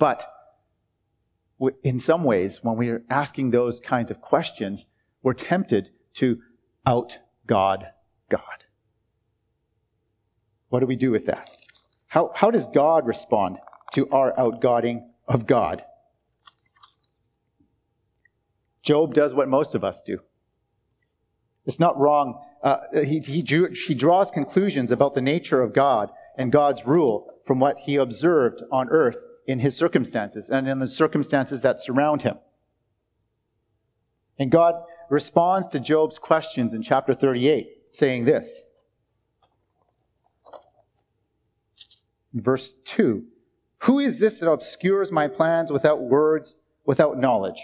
But 0.00 0.28
in 1.84 2.00
some 2.00 2.24
ways, 2.24 2.58
when 2.64 2.76
we're 2.76 3.04
asking 3.08 3.52
those 3.52 3.78
kinds 3.78 4.10
of 4.10 4.20
questions, 4.20 4.86
we're 5.22 5.34
tempted 5.34 5.90
to 6.14 6.40
out 6.84 7.18
God 7.46 7.86
God. 8.28 8.64
What 10.70 10.80
do 10.80 10.86
we 10.86 10.96
do 10.96 11.12
with 11.12 11.26
that? 11.26 11.61
How, 12.12 12.30
how 12.34 12.50
does 12.50 12.66
God 12.66 13.06
respond 13.06 13.56
to 13.94 14.06
our 14.10 14.38
outgodding 14.38 15.08
of 15.26 15.46
God? 15.46 15.82
Job 18.82 19.14
does 19.14 19.32
what 19.32 19.48
most 19.48 19.74
of 19.74 19.82
us 19.82 20.02
do. 20.02 20.18
It's 21.64 21.80
not 21.80 21.98
wrong. 21.98 22.38
Uh, 22.62 22.76
he, 23.02 23.20
he, 23.20 23.40
drew, 23.40 23.70
he 23.70 23.94
draws 23.94 24.30
conclusions 24.30 24.90
about 24.90 25.14
the 25.14 25.22
nature 25.22 25.62
of 25.62 25.72
God 25.72 26.10
and 26.36 26.52
God's 26.52 26.84
rule 26.84 27.32
from 27.46 27.60
what 27.60 27.78
he 27.78 27.96
observed 27.96 28.62
on 28.70 28.90
earth 28.90 29.16
in 29.46 29.60
his 29.60 29.74
circumstances 29.74 30.50
and 30.50 30.68
in 30.68 30.80
the 30.80 30.88
circumstances 30.88 31.62
that 31.62 31.80
surround 31.80 32.20
him. 32.20 32.36
And 34.38 34.50
God 34.50 34.74
responds 35.08 35.66
to 35.68 35.80
Job's 35.80 36.18
questions 36.18 36.74
in 36.74 36.82
chapter 36.82 37.14
38, 37.14 37.68
saying 37.88 38.26
this. 38.26 38.64
Verse 42.34 42.74
2 42.84 43.24
Who 43.80 43.98
is 43.98 44.18
this 44.18 44.38
that 44.38 44.50
obscures 44.50 45.12
my 45.12 45.28
plans 45.28 45.70
without 45.70 46.02
words, 46.02 46.56
without 46.84 47.18
knowledge? 47.18 47.60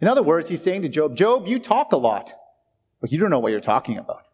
In 0.00 0.08
other 0.08 0.22
words, 0.22 0.48
he's 0.48 0.62
saying 0.62 0.82
to 0.82 0.88
Job, 0.88 1.16
Job, 1.16 1.46
you 1.46 1.58
talk 1.58 1.92
a 1.92 1.96
lot, 1.96 2.32
but 3.00 3.10
you 3.10 3.18
don't 3.18 3.30
know 3.30 3.38
what 3.38 3.52
you're 3.52 3.60
talking 3.60 3.98
about. 3.98 4.24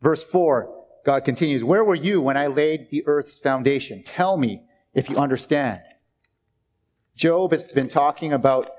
Verse 0.00 0.24
4, 0.24 0.74
God 1.04 1.24
continues, 1.24 1.64
Where 1.64 1.84
were 1.84 1.94
you 1.94 2.20
when 2.20 2.36
I 2.36 2.48
laid 2.48 2.90
the 2.90 3.06
earth's 3.06 3.38
foundation? 3.38 4.02
Tell 4.02 4.36
me 4.36 4.62
if 4.94 5.08
you 5.08 5.16
understand. 5.16 5.80
Job 7.14 7.52
has 7.52 7.66
been 7.66 7.88
talking 7.88 8.32
about 8.32 8.70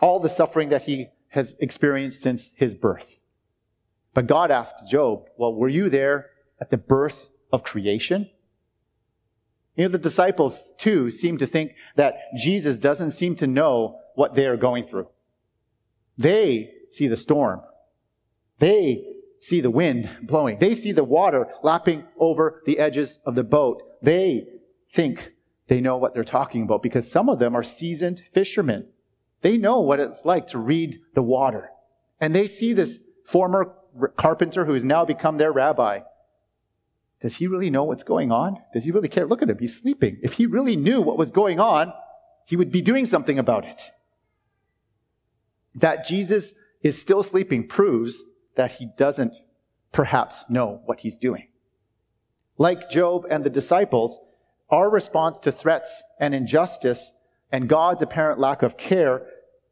all 0.00 0.20
the 0.20 0.28
suffering 0.28 0.68
that 0.68 0.82
he 0.82 1.08
has 1.28 1.54
experienced 1.60 2.20
since 2.22 2.50
his 2.54 2.74
birth. 2.74 3.18
But 4.14 4.26
God 4.26 4.50
asks 4.50 4.84
Job, 4.84 5.28
Well, 5.36 5.54
were 5.54 5.68
you 5.68 5.88
there 5.88 6.30
at 6.60 6.70
the 6.70 6.78
birth 6.78 7.30
of 7.52 7.62
creation? 7.62 8.30
You 9.78 9.84
know, 9.84 9.90
the 9.90 9.98
disciples 9.98 10.74
too 10.76 11.12
seem 11.12 11.38
to 11.38 11.46
think 11.46 11.76
that 11.94 12.16
Jesus 12.36 12.76
doesn't 12.76 13.12
seem 13.12 13.36
to 13.36 13.46
know 13.46 14.00
what 14.16 14.34
they 14.34 14.46
are 14.46 14.56
going 14.56 14.84
through. 14.84 15.06
They 16.18 16.70
see 16.90 17.06
the 17.06 17.16
storm. 17.16 17.60
They 18.58 19.04
see 19.38 19.60
the 19.60 19.70
wind 19.70 20.10
blowing. 20.20 20.58
They 20.58 20.74
see 20.74 20.90
the 20.90 21.04
water 21.04 21.46
lapping 21.62 22.02
over 22.18 22.60
the 22.66 22.80
edges 22.80 23.20
of 23.24 23.36
the 23.36 23.44
boat. 23.44 23.80
They 24.02 24.48
think 24.90 25.34
they 25.68 25.80
know 25.80 25.96
what 25.96 26.12
they're 26.12 26.24
talking 26.24 26.64
about 26.64 26.82
because 26.82 27.08
some 27.08 27.28
of 27.28 27.38
them 27.38 27.54
are 27.54 27.62
seasoned 27.62 28.24
fishermen. 28.32 28.88
They 29.42 29.56
know 29.56 29.78
what 29.80 30.00
it's 30.00 30.24
like 30.24 30.48
to 30.48 30.58
read 30.58 30.98
the 31.14 31.22
water. 31.22 31.70
And 32.20 32.34
they 32.34 32.48
see 32.48 32.72
this 32.72 32.98
former 33.24 33.76
carpenter 34.16 34.64
who 34.64 34.72
has 34.72 34.84
now 34.84 35.04
become 35.04 35.38
their 35.38 35.52
rabbi. 35.52 36.00
Does 37.20 37.36
he 37.36 37.46
really 37.46 37.70
know 37.70 37.84
what's 37.84 38.04
going 38.04 38.30
on? 38.30 38.58
Does 38.72 38.84
he 38.84 38.90
really 38.90 39.08
care? 39.08 39.26
Look 39.26 39.42
at 39.42 39.50
him. 39.50 39.58
He's 39.58 39.76
sleeping. 39.76 40.18
If 40.22 40.34
he 40.34 40.46
really 40.46 40.76
knew 40.76 41.00
what 41.02 41.18
was 41.18 41.30
going 41.30 41.58
on, 41.58 41.92
he 42.46 42.56
would 42.56 42.70
be 42.70 42.80
doing 42.80 43.06
something 43.06 43.38
about 43.38 43.64
it 43.64 43.90
that 45.74 46.04
Jesus 46.04 46.54
is 46.82 47.00
still 47.00 47.22
sleeping 47.22 47.66
proves 47.66 48.22
that 48.56 48.72
he 48.72 48.88
doesn't 48.96 49.34
perhaps 49.92 50.44
know 50.48 50.80
what 50.84 51.00
he's 51.00 51.18
doing. 51.18 51.48
Like 52.56 52.90
Job 52.90 53.24
and 53.30 53.44
the 53.44 53.50
disciples, 53.50 54.20
our 54.70 54.90
response 54.90 55.40
to 55.40 55.52
threats 55.52 56.02
and 56.18 56.34
injustice 56.34 57.12
and 57.52 57.68
God's 57.68 58.02
apparent 58.02 58.40
lack 58.40 58.62
of 58.62 58.76
care 58.76 59.26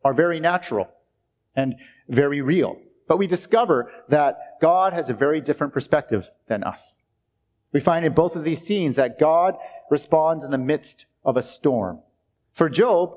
are 0.05 0.15
very 0.15 0.41
natural 0.41 0.89
and 1.55 1.75
very 2.09 2.41
real. 2.41 2.77
But 3.09 3.19
we 3.19 3.27
discover 3.27 3.91
that 4.09 4.59
God 4.61 4.93
has 4.93 5.09
a 5.09 5.15
very 5.15 5.41
different 5.41 5.73
perspective 5.73 6.29
than 6.49 6.63
us. 6.65 6.96
We 7.73 7.81
find 7.81 8.05
in 8.05 8.15
both 8.15 8.37
of 8.37 8.45
these 8.45 8.63
scenes 8.63 8.97
that 8.97 9.19
God 9.19 9.57
responds 9.91 10.45
in 10.45 10.51
the 10.51 10.59
midst 10.59 11.07
of 11.25 11.37
a 11.37 11.43
storm. 11.43 12.01
For 12.53 12.71
Job, 12.71 13.17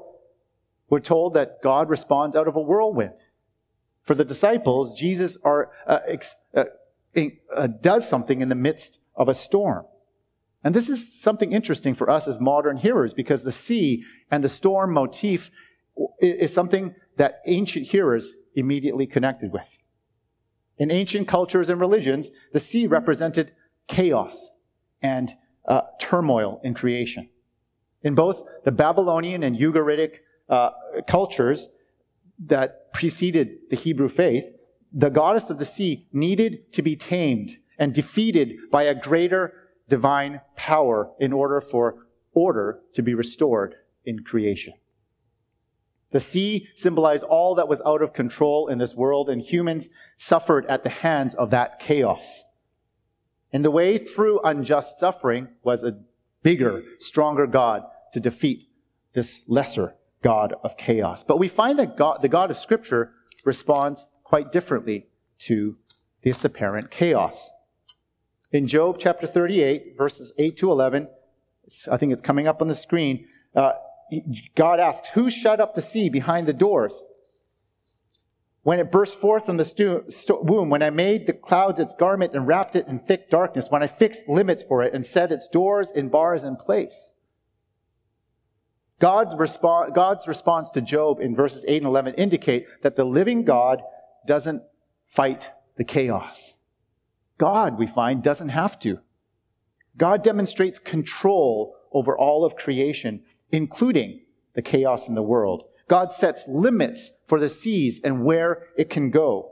we're 0.89 0.99
told 0.99 1.33
that 1.35 1.61
God 1.61 1.89
responds 1.89 2.35
out 2.35 2.47
of 2.47 2.55
a 2.55 2.61
whirlwind. 2.61 3.19
For 4.01 4.15
the 4.15 4.25
disciples, 4.25 4.93
Jesus 4.93 5.37
are, 5.43 5.71
uh, 5.85 5.99
ex, 6.07 6.35
uh, 6.55 6.65
uh, 7.55 7.67
does 7.67 8.09
something 8.09 8.41
in 8.41 8.49
the 8.49 8.55
midst 8.55 8.99
of 9.15 9.29
a 9.29 9.33
storm. 9.33 9.85
And 10.63 10.75
this 10.75 10.89
is 10.89 11.21
something 11.21 11.53
interesting 11.53 11.93
for 11.93 12.09
us 12.09 12.27
as 12.27 12.39
modern 12.39 12.77
hearers 12.77 13.13
because 13.13 13.43
the 13.43 13.51
sea 13.51 14.03
and 14.29 14.43
the 14.43 14.49
storm 14.49 14.93
motif 14.93 15.51
is 16.19 16.53
something 16.53 16.95
that 17.17 17.41
ancient 17.45 17.87
hearers 17.87 18.33
immediately 18.55 19.05
connected 19.05 19.51
with. 19.51 19.77
In 20.77 20.91
ancient 20.91 21.27
cultures 21.27 21.69
and 21.69 21.79
religions, 21.79 22.31
the 22.53 22.59
sea 22.59 22.87
represented 22.87 23.51
chaos 23.89 24.51
and 25.01 25.31
uh, 25.67 25.81
turmoil 25.99 26.61
in 26.63 26.73
creation. 26.73 27.29
In 28.01 28.15
both 28.15 28.43
the 28.63 28.71
Babylonian 28.71 29.43
and 29.43 29.57
Ugaritic 29.57 30.19
uh, 30.47 30.69
cultures 31.07 31.67
that 32.45 32.93
preceded 32.93 33.69
the 33.69 33.75
Hebrew 33.75 34.07
faith, 34.07 34.45
the 34.93 35.09
goddess 35.09 35.49
of 35.49 35.59
the 35.59 35.65
sea 35.65 36.07
needed 36.13 36.71
to 36.73 36.81
be 36.81 36.95
tamed 36.95 37.57
and 37.77 37.93
defeated 37.93 38.53
by 38.71 38.83
a 38.83 38.95
greater 38.95 39.53
divine 39.87 40.41
power 40.55 41.11
in 41.19 41.33
order 41.33 41.59
for 41.59 42.07
order 42.33 42.79
to 42.93 43.01
be 43.01 43.13
restored 43.13 43.75
in 44.05 44.19
creation. 44.23 44.73
The 46.11 46.19
sea 46.19 46.67
symbolized 46.75 47.23
all 47.23 47.55
that 47.55 47.67
was 47.67 47.81
out 47.85 48.01
of 48.01 48.13
control 48.13 48.67
in 48.67 48.79
this 48.79 48.95
world, 48.95 49.29
and 49.29 49.41
humans 49.41 49.89
suffered 50.17 50.65
at 50.65 50.83
the 50.83 50.89
hands 50.89 51.35
of 51.35 51.51
that 51.51 51.79
chaos. 51.79 52.43
And 53.51 53.65
the 53.65 53.71
way 53.71 53.97
through 53.97 54.41
unjust 54.43 54.99
suffering 54.99 55.49
was 55.63 55.83
a 55.83 55.99
bigger, 56.43 56.83
stronger 56.99 57.47
God 57.47 57.83
to 58.13 58.19
defeat 58.19 58.69
this 59.13 59.43
lesser 59.47 59.95
God 60.21 60.53
of 60.63 60.77
chaos. 60.77 61.23
But 61.23 61.39
we 61.39 61.47
find 61.47 61.79
that 61.79 61.97
God, 61.97 62.21
the 62.21 62.29
God 62.29 62.51
of 62.51 62.57
Scripture 62.57 63.13
responds 63.45 64.07
quite 64.23 64.51
differently 64.51 65.07
to 65.39 65.77
this 66.23 66.43
apparent 66.43 66.91
chaos. 66.91 67.49
In 68.51 68.67
Job 68.67 68.97
chapter 68.99 69.25
38, 69.25 69.95
verses 69.97 70.33
8 70.37 70.57
to 70.57 70.71
11, 70.71 71.07
I 71.91 71.97
think 71.97 72.11
it's 72.11 72.21
coming 72.21 72.47
up 72.47 72.61
on 72.61 72.67
the 72.67 72.75
screen, 72.75 73.27
uh, 73.55 73.73
God 74.55 74.79
asks, 74.79 75.09
Who 75.09 75.29
shut 75.29 75.59
up 75.59 75.75
the 75.75 75.81
sea 75.81 76.09
behind 76.09 76.47
the 76.47 76.53
doors? 76.53 77.03
When 78.63 78.79
it 78.79 78.91
burst 78.91 79.19
forth 79.19 79.45
from 79.45 79.57
the 79.57 79.65
stu- 79.65 80.03
stu- 80.09 80.41
womb, 80.41 80.69
when 80.69 80.83
I 80.83 80.89
made 80.89 81.27
the 81.27 81.33
clouds 81.33 81.79
its 81.79 81.93
garment 81.93 82.33
and 82.33 82.45
wrapped 82.45 82.75
it 82.75 82.87
in 82.87 82.99
thick 82.99 83.29
darkness, 83.29 83.69
when 83.69 83.81
I 83.81 83.87
fixed 83.87 84.27
limits 84.27 84.63
for 84.63 84.83
it 84.83 84.93
and 84.93 85.05
set 85.05 85.31
its 85.31 85.47
doors 85.47 85.91
and 85.91 86.11
bars 86.11 86.43
in 86.43 86.57
place. 86.57 87.13
God's, 88.99 89.33
response, 89.35 89.91
God's 89.95 90.27
response 90.27 90.71
to 90.71 90.81
Job 90.81 91.21
in 91.21 91.35
verses 91.35 91.63
8 91.67 91.77
and 91.77 91.85
11 91.85 92.15
indicate 92.15 92.65
that 92.81 92.97
the 92.97 93.05
living 93.05 93.45
God 93.45 93.81
doesn't 94.27 94.61
fight 95.05 95.51
the 95.77 95.85
chaos. 95.85 96.55
God, 97.37 97.79
we 97.79 97.87
find, 97.87 98.21
doesn't 98.21 98.49
have 98.49 98.77
to. 98.79 98.99
God 99.95 100.21
demonstrates 100.21 100.79
control 100.79 101.75
over 101.93 102.17
all 102.17 102.43
of 102.43 102.57
creation, 102.57 103.23
including 103.51 104.21
the 104.53 104.61
chaos 104.61 105.07
in 105.07 105.15
the 105.15 105.23
world. 105.23 105.68
God 105.89 106.13
sets 106.13 106.47
limits 106.47 107.11
for 107.27 107.39
the 107.39 107.49
seas 107.49 107.99
and 108.01 108.23
where 108.23 108.67
it 108.77 108.89
can 108.89 109.09
go. 109.09 109.51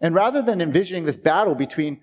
And 0.00 0.14
rather 0.14 0.40
than 0.40 0.62
envisioning 0.62 1.04
this 1.04 1.16
battle 1.16 1.54
between 1.54 2.00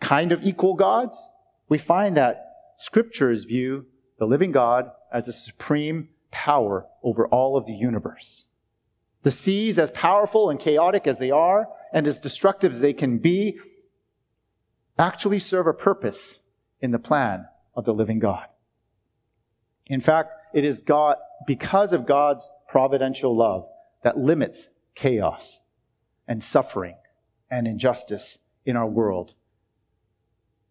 kind 0.00 0.32
of 0.32 0.42
equal 0.42 0.74
gods, 0.74 1.20
we 1.68 1.76
find 1.78 2.16
that 2.16 2.46
scriptures 2.78 3.44
view 3.44 3.86
the 4.18 4.26
living 4.26 4.52
God 4.52 4.90
as 5.12 5.28
a 5.28 5.32
supreme 5.32 6.08
power 6.30 6.86
over 7.02 7.26
all 7.26 7.56
of 7.56 7.66
the 7.66 7.74
universe. 7.74 8.46
The 9.22 9.32
seas, 9.32 9.78
as 9.78 9.90
powerful 9.90 10.48
and 10.48 10.58
chaotic 10.58 11.06
as 11.06 11.18
they 11.18 11.30
are, 11.30 11.68
and 11.92 12.06
as 12.06 12.20
destructive 12.20 12.72
as 12.72 12.80
they 12.80 12.92
can 12.92 13.18
be, 13.18 13.58
actually 14.98 15.40
serve 15.40 15.66
a 15.66 15.74
purpose 15.74 16.38
in 16.80 16.92
the 16.92 16.98
plan 16.98 17.46
of 17.74 17.84
the 17.84 17.92
living 17.92 18.18
God. 18.18 18.46
In 19.88 20.00
fact, 20.00 20.32
it 20.54 20.64
is 20.64 20.80
God, 20.82 21.16
because 21.46 21.92
of 21.92 22.06
God's 22.06 22.48
providential 22.68 23.36
love, 23.36 23.66
that 24.02 24.18
limits 24.18 24.68
chaos 24.94 25.60
and 26.26 26.42
suffering 26.42 26.96
and 27.50 27.66
injustice 27.66 28.38
in 28.64 28.76
our 28.76 28.86
world, 28.86 29.34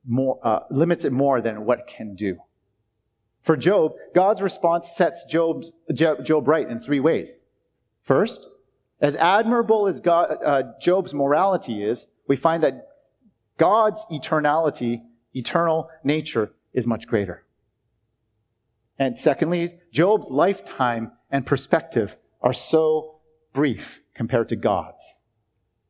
more, 0.06 0.40
uh, 0.44 0.62
limits 0.70 1.04
it 1.04 1.12
more 1.12 1.42
than 1.42 1.66
what 1.66 1.88
can 1.88 2.16
do. 2.16 2.38
For 3.42 3.56
Job, 3.58 3.94
God's 4.14 4.42
response 4.42 4.92
sets 4.96 5.26
Job's, 5.26 5.72
Job 5.94 6.48
right 6.48 6.70
in 6.70 6.80
three 6.80 7.00
ways. 7.00 7.38
First, 8.02 8.48
as 9.02 9.16
admirable 9.16 9.88
as 9.88 10.00
God, 10.00 10.38
uh, 10.44 10.64
Job's 10.82 11.14
morality 11.14 11.84
is, 11.84 12.08
we 12.28 12.36
find 12.36 12.64
that 12.64 12.88
God's 13.58 14.06
eternality, 14.12 15.02
eternal 15.34 15.90
nature, 16.04 16.54
is 16.74 16.86
much 16.86 17.08
greater. 17.08 17.46
And 19.00 19.18
secondly, 19.18 19.80
Job's 19.92 20.30
lifetime 20.30 21.14
and 21.32 21.46
perspective 21.46 22.18
are 22.42 22.54
so 22.54 23.22
brief 23.54 24.02
compared 24.14 24.50
to 24.50 24.58
God's. 24.58 25.04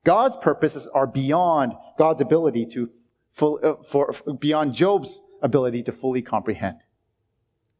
God's 0.03 0.37
purposes 0.37 0.87
are 0.93 1.07
beyond 1.07 1.73
God's 1.97 2.21
ability 2.21 2.67
to 2.67 2.89
full, 3.31 3.59
uh, 3.63 3.83
for, 3.83 4.13
beyond 4.39 4.75
Job's 4.75 5.21
ability 5.41 5.83
to 5.83 5.91
fully 5.91 6.21
comprehend. 6.21 6.77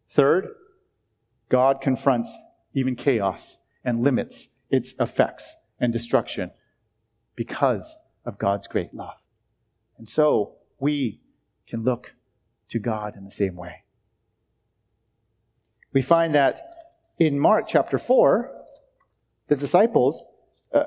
Third, 0.10 0.50
God 1.50 1.80
confronts 1.80 2.36
even 2.74 2.96
chaos 2.96 3.60
and 3.84 4.04
limits 4.04 4.50
its 4.70 4.96
effects 5.00 5.56
and 5.80 5.94
destruction 5.94 6.52
because 7.36 7.98
of 8.26 8.38
God's 8.38 8.68
great 8.68 8.94
love. 8.94 9.18
And 9.98 10.10
so 10.10 10.56
we 10.80 11.22
can 11.68 11.84
look 11.84 12.16
to 12.70 12.80
God 12.80 13.16
in 13.16 13.24
the 13.26 13.32
same 13.32 13.56
way. 13.56 13.84
We 15.94 16.02
find 16.02 16.36
that 16.36 16.62
in 17.18 17.40
Mark 17.40 17.68
chapter 17.68 17.98
4, 17.98 18.52
the 19.48 19.56
disciples, 19.56 20.24
uh, 20.74 20.84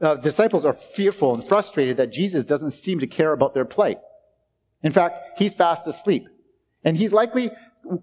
uh, 0.00 0.16
disciples 0.16 0.64
are 0.64 0.72
fearful 0.72 1.34
and 1.34 1.44
frustrated 1.44 1.96
that 1.98 2.12
Jesus 2.12 2.44
doesn't 2.44 2.72
seem 2.72 2.98
to 2.98 3.06
care 3.06 3.32
about 3.32 3.54
their 3.54 3.64
plight. 3.64 3.98
In 4.82 4.92
fact, 4.92 5.38
he's 5.38 5.54
fast 5.54 5.86
asleep. 5.86 6.28
And 6.84 6.96
he's 6.96 7.12
likely 7.12 7.50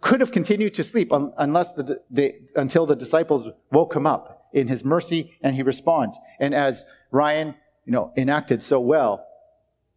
could 0.01 0.22
have 0.22 0.31
continued 0.31 0.74
to 0.75 0.83
sleep 0.83 1.12
unless 1.12 1.75
the, 1.75 2.01
the, 2.10 2.36
until 2.55 2.86
the 2.86 2.95
disciples 2.95 3.48
woke 3.72 3.95
him 3.95 4.07
up 4.07 4.48
in 4.53 4.67
his 4.67 4.86
mercy 4.86 5.33
and 5.41 5.55
he 5.55 5.63
responds. 5.63 6.17
And 6.39 6.53
as 6.53 6.86
Ryan, 7.12 7.55
you 7.86 7.91
know, 7.91 8.13
enacted 8.15 8.63
so 8.63 8.79
well, 8.79 9.25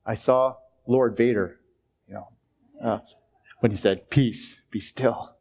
I 0.04 0.14
saw 0.14 0.56
Lord 0.86 1.16
Vader, 1.16 1.60
uh, 2.82 2.98
when 3.60 3.70
he 3.70 3.76
said, 3.76 4.10
peace, 4.10 4.60
be 4.70 4.80
still, 4.80 5.36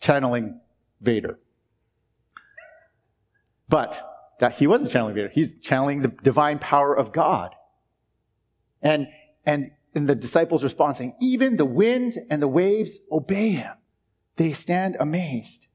channeling 0.00 0.60
Vader. 1.00 1.38
But 3.68 4.36
that 4.40 4.56
he 4.56 4.66
wasn't 4.66 4.90
channeling 4.90 5.14
Vader. 5.14 5.30
He's 5.32 5.54
channeling 5.56 6.02
the 6.02 6.08
divine 6.08 6.58
power 6.58 6.94
of 6.94 7.12
God. 7.12 7.54
And, 8.82 9.08
and 9.46 9.70
the 9.94 10.14
disciples' 10.14 10.64
response, 10.64 10.98
saying, 10.98 11.14
Even 11.20 11.56
the 11.56 11.64
wind 11.64 12.18
and 12.30 12.42
the 12.42 12.48
waves 12.48 12.98
obey 13.10 13.50
him. 13.50 13.72
They 14.36 14.52
stand 14.52 14.96
amazed. 14.98 15.68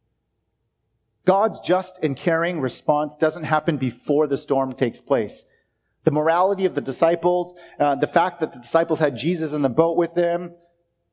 God's 1.26 1.60
just 1.60 2.00
and 2.04 2.16
caring 2.16 2.60
response 2.60 3.16
doesn't 3.16 3.44
happen 3.44 3.78
before 3.78 4.28
the 4.28 4.38
storm 4.38 4.74
takes 4.74 5.00
place. 5.00 5.46
The 6.10 6.16
morality 6.16 6.66
of 6.66 6.74
the 6.74 6.82
disciples, 6.82 7.54
uh, 7.80 7.94
the 7.94 8.08
fact 8.08 8.40
that 8.40 8.52
the 8.52 8.58
disciples 8.58 8.98
had 8.98 9.16
Jesus 9.16 9.54
in 9.54 9.62
the 9.62 9.70
boat 9.70 9.96
with 9.96 10.16
them, 10.16 10.56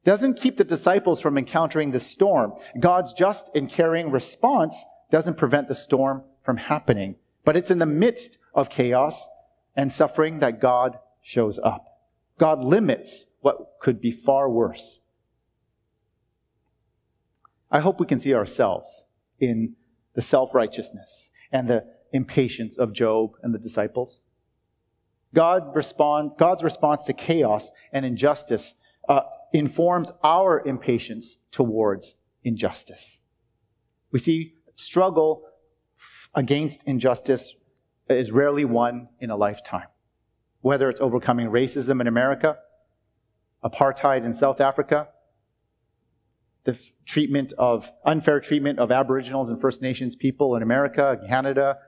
doesn't 0.05 0.41
keep 0.41 0.57
the 0.57 0.65
disciples 0.65 1.21
from 1.21 1.37
encountering 1.37 1.91
the 1.91 2.01
storm. 2.01 2.55
God's 2.81 3.13
just 3.13 3.51
and 3.55 3.69
caring 3.69 4.11
response 4.11 4.87
doesn't 5.11 5.37
prevent 5.37 5.69
the 5.69 5.75
storm 5.75 6.23
from 6.43 6.57
happening. 6.57 7.17
But 7.45 7.59
it's 7.59 7.71
in 7.71 7.79
the 7.79 7.85
midst 7.85 8.39
of 8.55 8.71
chaos 8.71 9.29
and 9.77 9.93
suffering 9.93 10.39
that 10.39 10.63
God 10.63 10.99
shows 11.21 11.59
up. 11.59 11.85
God 12.39 12.65
limits 12.65 13.27
what 13.41 13.73
could 13.83 14.01
be 14.01 14.11
far 14.11 14.49
worse. 14.49 15.01
I 17.71 17.81
hope 17.81 18.01
we 18.01 18.07
can 18.07 18.19
see 18.19 18.35
ourselves 18.35 19.05
in 19.39 19.77
the 20.15 20.23
self 20.23 20.55
righteousness 20.55 21.33
and 21.53 21.69
the 21.69 21.85
impatience 22.15 22.79
of 22.79 22.95
Job 22.95 23.33
and 23.43 23.53
the 23.53 23.59
disciples. 23.59 24.23
God 25.37 25.77
responds, 25.77 26.35
God's 26.35 26.63
response 26.63 27.05
to 27.05 27.13
chaos 27.13 27.71
and 27.93 28.07
injustice 28.07 28.75
uh, 29.07 29.21
informs 29.53 30.11
our 30.25 30.67
impatience 30.67 31.37
towards 31.51 32.15
injustice. 32.43 33.21
We 34.11 34.19
see 34.19 34.55
struggle 34.75 35.43
against 36.35 36.85
injustice 36.85 37.55
is 38.09 38.33
rarely 38.33 38.65
won 38.65 39.09
in 39.21 39.31
a 39.31 39.37
lifetime 39.37 39.89
whether 40.67 40.91
it's 40.91 41.01
overcoming 41.01 41.49
racism 41.49 42.01
in 42.01 42.09
America, 42.09 42.59
apartheid 43.63 44.25
in 44.25 44.35
South 44.35 44.61
Africa, 44.61 45.07
the 46.65 46.77
treatment 47.05 47.53
of 47.57 47.93
unfair 48.05 48.41
treatment 48.41 48.77
of 48.81 48.91
Aboriginals 48.91 49.49
and 49.49 49.61
First 49.61 49.81
Nations 49.81 50.17
people 50.17 50.57
in 50.57 50.65
America, 50.65 51.21
Canada, 51.29 51.79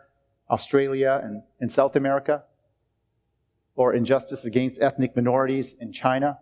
Australia, 0.49 1.21
and, 1.25 1.43
in 1.61 1.69
South 1.69 1.97
America, 1.97 2.45
or 3.79 3.95
injustice 3.95 4.45
against 4.45 4.83
ethnic 4.83 5.15
minorities 5.15 5.77
in 5.81 5.93
China. 5.93 6.37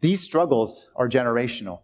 These 0.00 0.22
struggles 0.22 0.88
are 0.94 1.08
generational. 1.08 1.80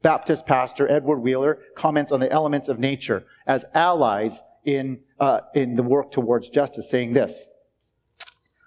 Baptist 0.00 0.46
pastor 0.46 0.90
Edward 0.90 1.18
Wheeler 1.18 1.58
comments 1.76 2.10
on 2.10 2.20
the 2.20 2.32
elements 2.32 2.68
of 2.68 2.78
nature 2.78 3.24
as 3.46 3.66
allies 3.74 4.40
in, 4.64 4.98
uh, 5.20 5.40
in 5.54 5.76
the 5.76 5.82
work 5.82 6.10
towards 6.10 6.48
justice, 6.48 6.88
saying 6.88 7.12
this 7.12 7.48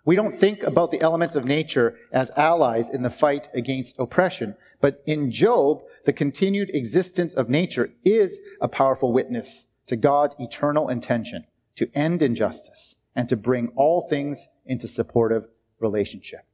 we 0.06 0.16
don't 0.16 0.34
think 0.34 0.62
about 0.62 0.92
the 0.92 1.02
elements 1.02 1.36
of 1.36 1.46
nature 1.46 1.98
as 2.12 2.30
allies 2.32 2.90
in 2.90 3.04
the 3.04 3.10
fight 3.10 3.48
against 3.54 3.98
oppression. 3.98 4.56
But 4.82 5.02
in 5.06 5.32
Job, 5.32 5.82
the 6.06 6.12
continued 6.12 6.70
existence 6.74 7.34
of 7.34 7.50
nature 7.50 7.90
is 8.04 8.42
a 8.60 8.68
powerful 8.68 9.14
witness 9.14 9.66
to 9.88 9.96
God's 9.96 10.36
eternal 10.40 10.90
intention 10.90 11.46
to 11.78 11.90
end 11.96 12.22
injustice 12.22 12.96
and 13.16 13.30
to 13.30 13.38
bring 13.38 13.70
all 13.76 14.08
things 14.08 14.48
into 14.66 14.88
supportive 14.88 15.48
relationship. 15.80 16.46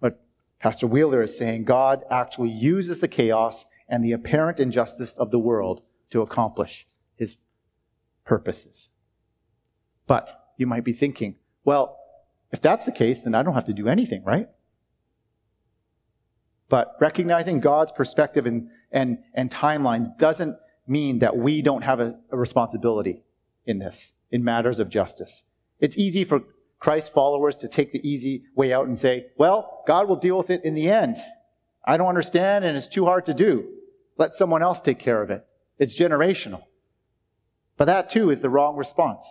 But 0.00 0.24
Pastor 0.60 0.86
Wheeler 0.86 1.22
is 1.22 1.36
saying 1.36 1.64
God 1.64 2.02
actually 2.10 2.50
uses 2.50 3.00
the 3.00 3.08
chaos 3.08 3.66
and 3.88 4.04
the 4.04 4.12
apparent 4.12 4.60
injustice 4.60 5.18
of 5.18 5.30
the 5.30 5.38
world 5.38 5.82
to 6.10 6.22
accomplish 6.22 6.86
his 7.16 7.36
purposes. 8.24 8.88
But 10.06 10.52
you 10.56 10.66
might 10.66 10.84
be 10.84 10.92
thinking, 10.92 11.36
well, 11.64 11.98
if 12.52 12.60
that's 12.60 12.86
the 12.86 12.92
case, 12.92 13.22
then 13.22 13.34
I 13.34 13.42
don't 13.42 13.54
have 13.54 13.64
to 13.66 13.72
do 13.72 13.88
anything, 13.88 14.22
right? 14.24 14.48
But 16.68 16.96
recognizing 17.00 17.60
God's 17.60 17.92
perspective 17.92 18.46
and, 18.46 18.68
and, 18.90 19.18
and 19.34 19.50
timelines 19.50 20.06
doesn't 20.18 20.56
mean 20.86 21.20
that 21.20 21.36
we 21.36 21.62
don't 21.62 21.82
have 21.82 22.00
a, 22.00 22.18
a 22.30 22.36
responsibility 22.36 23.22
in 23.66 23.78
this, 23.78 24.12
in 24.34 24.42
matters 24.42 24.80
of 24.80 24.88
justice. 24.88 25.44
It's 25.78 25.96
easy 25.96 26.24
for 26.24 26.42
Christ 26.80 27.12
followers 27.12 27.56
to 27.58 27.68
take 27.68 27.92
the 27.92 28.06
easy 28.06 28.42
way 28.56 28.72
out 28.72 28.88
and 28.88 28.98
say, 28.98 29.26
well, 29.38 29.84
God 29.86 30.08
will 30.08 30.16
deal 30.16 30.36
with 30.36 30.50
it 30.50 30.64
in 30.64 30.74
the 30.74 30.90
end. 30.90 31.18
I 31.86 31.96
don't 31.96 32.08
understand 32.08 32.64
and 32.64 32.76
it's 32.76 32.88
too 32.88 33.04
hard 33.04 33.26
to 33.26 33.32
do. 33.32 33.64
Let 34.18 34.34
someone 34.34 34.60
else 34.60 34.80
take 34.80 34.98
care 34.98 35.22
of 35.22 35.30
it. 35.30 35.46
It's 35.78 35.94
generational. 35.94 36.62
But 37.76 37.84
that 37.84 38.10
too 38.10 38.30
is 38.30 38.40
the 38.40 38.50
wrong 38.50 38.76
response. 38.76 39.24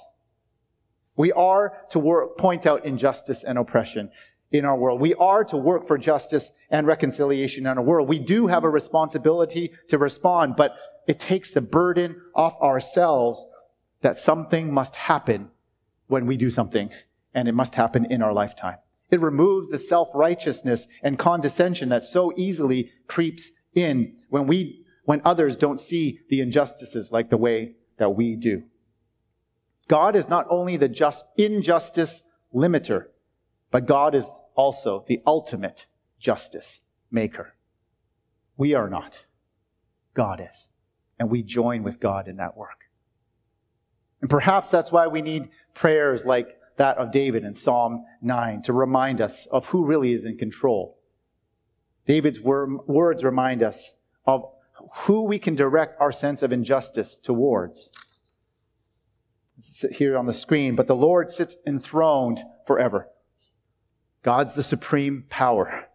We 1.17 1.33
are 1.33 1.73
to 1.89 1.99
work, 1.99 2.37
point 2.37 2.65
out 2.65 2.85
injustice 2.85 3.43
and 3.43 3.57
oppression 3.57 4.09
in 4.53 4.63
our 4.63 4.77
world. 4.77 5.01
We 5.01 5.15
are 5.15 5.43
to 5.45 5.57
work 5.57 5.85
for 5.85 5.97
justice 5.97 6.53
and 6.69 6.87
reconciliation 6.87 7.65
in 7.65 7.77
our 7.77 7.83
world. 7.83 8.07
We 8.07 8.19
do 8.19 8.47
have 8.47 8.63
a 8.63 8.69
responsibility 8.69 9.73
to 9.89 9.97
respond, 9.97 10.55
but 10.55 10.75
it 11.07 11.19
takes 11.19 11.51
the 11.51 11.61
burden 11.61 12.21
off 12.33 12.55
ourselves 12.61 13.45
that 14.03 14.19
something 14.19 14.71
must 14.71 14.95
happen 14.95 15.49
when 16.07 16.27
we 16.27 16.37
do 16.37 16.49
something, 16.49 16.91
and 17.33 17.47
it 17.47 17.53
must 17.53 17.75
happen 17.75 18.05
in 18.05 18.21
our 18.21 18.33
lifetime. 18.33 18.77
It 19.09 19.21
removes 19.21 19.69
the 19.69 19.79
self-righteousness 19.79 20.87
and 21.01 21.17
condescension 21.17 21.89
that 21.89 22.03
so 22.03 22.31
easily 22.35 22.91
creeps 23.07 23.49
in 23.73 24.15
when 24.29 24.45
we, 24.45 24.85
when 25.05 25.21
others 25.23 25.55
don't 25.55 25.79
see 25.79 26.19
the 26.29 26.41
injustices 26.41 27.11
like 27.11 27.29
the 27.29 27.37
way 27.37 27.75
that 27.97 28.11
we 28.11 28.35
do. 28.35 28.63
God 29.87 30.15
is 30.15 30.27
not 30.27 30.45
only 30.49 30.77
the 30.77 30.89
just 30.89 31.25
injustice 31.37 32.23
limiter, 32.53 33.05
but 33.71 33.85
God 33.85 34.15
is 34.15 34.41
also 34.55 35.05
the 35.07 35.21
ultimate 35.25 35.87
justice 36.19 36.81
maker. 37.09 37.55
We 38.57 38.73
are 38.73 38.89
not. 38.89 39.25
God 40.13 40.41
is. 40.47 40.67
And 41.19 41.29
we 41.29 41.41
join 41.41 41.83
with 41.83 41.99
God 41.99 42.27
in 42.27 42.37
that 42.37 42.57
work. 42.57 42.82
And 44.23 44.29
perhaps 44.29 44.69
that's 44.69 44.89
why 44.89 45.07
we 45.07 45.21
need 45.21 45.49
prayers 45.73 46.23
like 46.23 46.57
that 46.77 46.97
of 46.97 47.11
David 47.11 47.43
in 47.43 47.53
Psalm 47.53 48.05
9 48.21 48.61
to 48.61 48.71
remind 48.71 49.19
us 49.19 49.47
of 49.47 49.67
who 49.67 49.85
really 49.85 50.13
is 50.13 50.23
in 50.23 50.37
control. 50.37 50.97
David's 52.07 52.39
words 52.39 53.25
remind 53.25 53.61
us 53.61 53.91
of 54.25 54.45
who 54.93 55.25
we 55.25 55.39
can 55.39 55.55
direct 55.55 55.99
our 55.99 56.13
sense 56.13 56.41
of 56.41 56.53
injustice 56.53 57.17
towards. 57.17 57.89
Here 59.91 60.17
on 60.17 60.25
the 60.25 60.33
screen, 60.33 60.77
but 60.77 60.87
the 60.87 60.95
Lord 60.95 61.29
sits 61.29 61.57
enthroned 61.67 62.45
forever. 62.65 63.09
God's 64.21 64.53
the 64.53 64.63
supreme 64.63 65.25
power. 65.27 65.89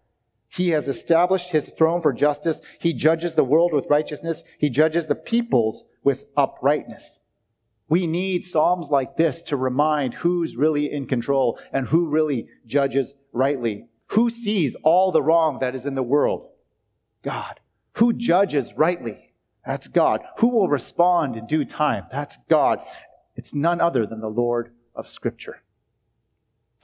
He 0.49 0.69
has 0.73 0.87
established 0.87 1.53
his 1.53 1.71
throne 1.71 2.03
for 2.03 2.13
justice. 2.13 2.61
He 2.79 2.93
judges 2.93 3.37
the 3.37 3.43
world 3.45 3.73
with 3.73 3.87
righteousness. 3.89 4.45
He 4.59 4.69
judges 4.69 5.07
the 5.07 5.15
peoples 5.15 5.85
with 6.05 6.27
uprightness. 6.37 7.21
We 7.89 8.07
need 8.07 8.45
Psalms 8.45 8.91
like 8.91 9.17
this 9.17 9.43
to 9.45 9.57
remind 9.57 10.15
who's 10.15 10.57
really 10.57 10.93
in 10.93 11.07
control 11.07 11.59
and 11.73 11.87
who 11.87 12.07
really 12.07 12.49
judges 12.67 13.15
rightly. 13.33 13.87
Who 14.09 14.31
sees 14.31 14.77
all 14.83 15.11
the 15.11 15.23
wrong 15.23 15.59
that 15.61 15.75
is 15.75 15.87
in 15.87 15.95
the 15.95 16.03
world? 16.03 16.49
God. 17.23 17.61
Who 17.95 18.13
judges 18.13 18.75
rightly? 18.75 19.33
That's 19.67 19.89
God. 19.89 20.23
Who 20.39 20.49
will 20.49 20.69
respond 20.69 21.37
in 21.37 21.47
due 21.47 21.65
time? 21.65 22.05
That's 22.11 22.39
God. 22.49 22.81
It's 23.37 23.55
none 23.55 23.81
other 23.81 24.07
than 24.07 24.21
the 24.21 24.29
Lord 24.29 24.73
of 24.95 25.09
Scripture. 25.09 25.63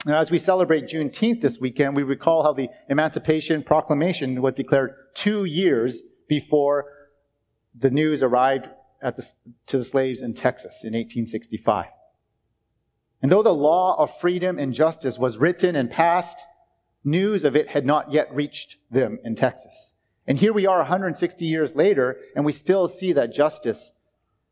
Now, 0.05 0.19
as 0.19 0.29
we 0.29 0.37
celebrate 0.37 0.85
Juneteenth 0.85 1.41
this 1.41 1.59
weekend, 1.59 1.95
we 1.95 2.03
recall 2.03 2.43
how 2.43 2.53
the 2.53 2.69
Emancipation 2.89 3.63
Proclamation 3.63 4.39
was 4.41 4.53
declared 4.53 4.93
two 5.15 5.45
years 5.45 6.03
before 6.27 6.85
the 7.73 7.89
news 7.89 8.21
arrived 8.21 8.69
the, 9.13 9.27
to 9.67 9.77
the 9.77 9.83
slaves 9.83 10.21
in 10.21 10.33
Texas 10.33 10.83
in 10.83 10.93
1865. 10.93 11.85
And 13.21 13.31
though 13.31 13.43
the 13.43 13.53
law 13.53 13.95
of 13.97 14.17
freedom 14.19 14.59
and 14.59 14.73
justice 14.73 15.17
was 15.17 15.37
written 15.37 15.75
and 15.75 15.89
passed, 15.89 16.39
news 17.03 17.43
of 17.43 17.55
it 17.55 17.69
had 17.69 17.85
not 17.85 18.11
yet 18.11 18.33
reached 18.33 18.77
them 18.89 19.19
in 19.23 19.35
Texas. 19.35 19.93
And 20.27 20.37
here 20.37 20.53
we 20.53 20.65
are 20.65 20.79
160 20.79 21.45
years 21.45 21.75
later, 21.75 22.17
and 22.35 22.45
we 22.45 22.51
still 22.51 22.87
see 22.87 23.13
that 23.13 23.33
justice 23.33 23.93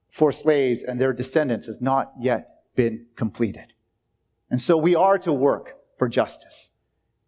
for 0.07 0.31
slaves 0.31 0.83
and 0.83 0.99
their 1.01 1.13
descendants 1.13 1.65
has 1.65 1.81
not 1.81 2.13
yet 2.19 2.63
been 2.75 3.07
completed. 3.15 3.73
And 4.49 4.61
so 4.61 4.77
we 4.77 4.95
are 4.95 5.17
to 5.19 5.33
work 5.33 5.77
for 5.97 6.07
justice 6.07 6.71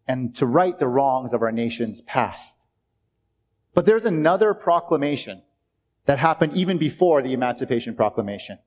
and 0.08 0.36
to 0.36 0.46
right 0.46 0.78
the 0.78 0.88
wrongs 0.88 1.34
of 1.34 1.42
our 1.42 1.52
nation's 1.52 2.02
past. 2.02 2.68
But 3.74 3.86
there's 3.86 4.06
another 4.06 4.54
proclamation 4.54 5.42
that 6.06 6.20
happened 6.20 6.54
even 6.56 6.78
before 6.78 7.22
the 7.22 7.34
Emancipation 7.34 7.96
Proclamation, 7.96 8.58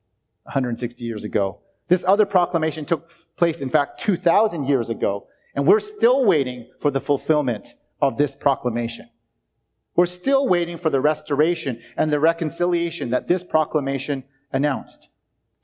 160 0.45 1.05
years 1.05 1.25
ago. 1.25 1.59
This 1.89 2.05
other 2.07 2.27
proclamation 2.27 2.85
took 2.85 3.11
place, 3.37 3.61
in 3.61 3.71
fact, 3.71 4.01
2,000 4.01 4.67
years 4.67 4.89
ago, 4.89 5.27
and 5.55 5.67
we're 5.67 5.81
still 5.81 6.27
waiting 6.27 6.71
for 6.81 6.91
the 6.91 7.01
fulfillment 7.01 7.77
of 8.01 8.17
this 8.19 8.35
proclamation. 8.35 9.09
We're 9.97 10.07
still 10.07 10.47
waiting 10.47 10.77
for 10.77 10.91
the 10.91 11.01
restoration 11.01 11.81
and 11.97 12.13
the 12.13 12.21
reconciliation 12.21 13.11
that 13.11 13.27
this 13.27 13.43
proclamation 13.43 14.25
announced. 14.53 15.09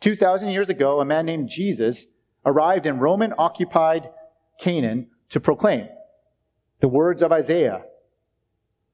2,000 0.01 0.51
years 0.51 0.69
ago, 0.69 1.01
a 1.01 1.05
man 1.05 1.27
named 1.27 1.49
Jesus 1.49 2.07
arrived 2.45 2.87
in 2.87 2.99
Roman 2.99 3.33
occupied 3.39 4.11
Canaan 4.59 5.09
to 5.29 5.41
proclaim 5.41 5.89
the 6.81 6.89
words 6.89 7.23
of 7.23 7.33
Isaiah 7.33 7.85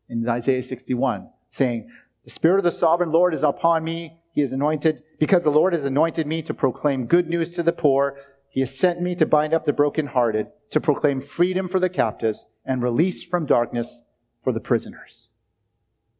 in 0.09 0.29
Isaiah 0.29 0.62
61, 0.62 1.29
saying, 1.49 1.88
The 2.24 2.30
Spirit 2.30 2.59
of 2.59 2.64
the 2.64 2.70
sovereign 2.70 3.11
Lord 3.11 3.35
is 3.35 3.42
upon 3.42 3.85
me. 3.85 4.18
He 4.33 4.42
is 4.42 4.52
anointed, 4.52 5.02
because 5.18 5.42
the 5.42 5.50
Lord 5.50 5.72
has 5.72 5.85
anointed 5.85 6.26
me 6.26 6.42
to 6.42 6.54
proclaim 6.54 7.06
good 7.06 7.28
news 7.28 7.54
to 7.54 7.62
the 7.62 7.72
poor. 7.72 8.16
He 8.48 8.61
has 8.61 8.76
sent 8.76 9.00
me 9.00 9.14
to 9.16 9.26
bind 9.26 9.54
up 9.54 9.64
the 9.64 9.72
brokenhearted, 9.72 10.48
to 10.70 10.80
proclaim 10.80 11.20
freedom 11.20 11.66
for 11.66 11.80
the 11.80 11.88
captives 11.88 12.46
and 12.64 12.83
release 12.83 13.24
from 13.24 13.46
darkness 13.46 14.02
for 14.42 14.52
the 14.52 14.61
prisoners. 14.61 15.30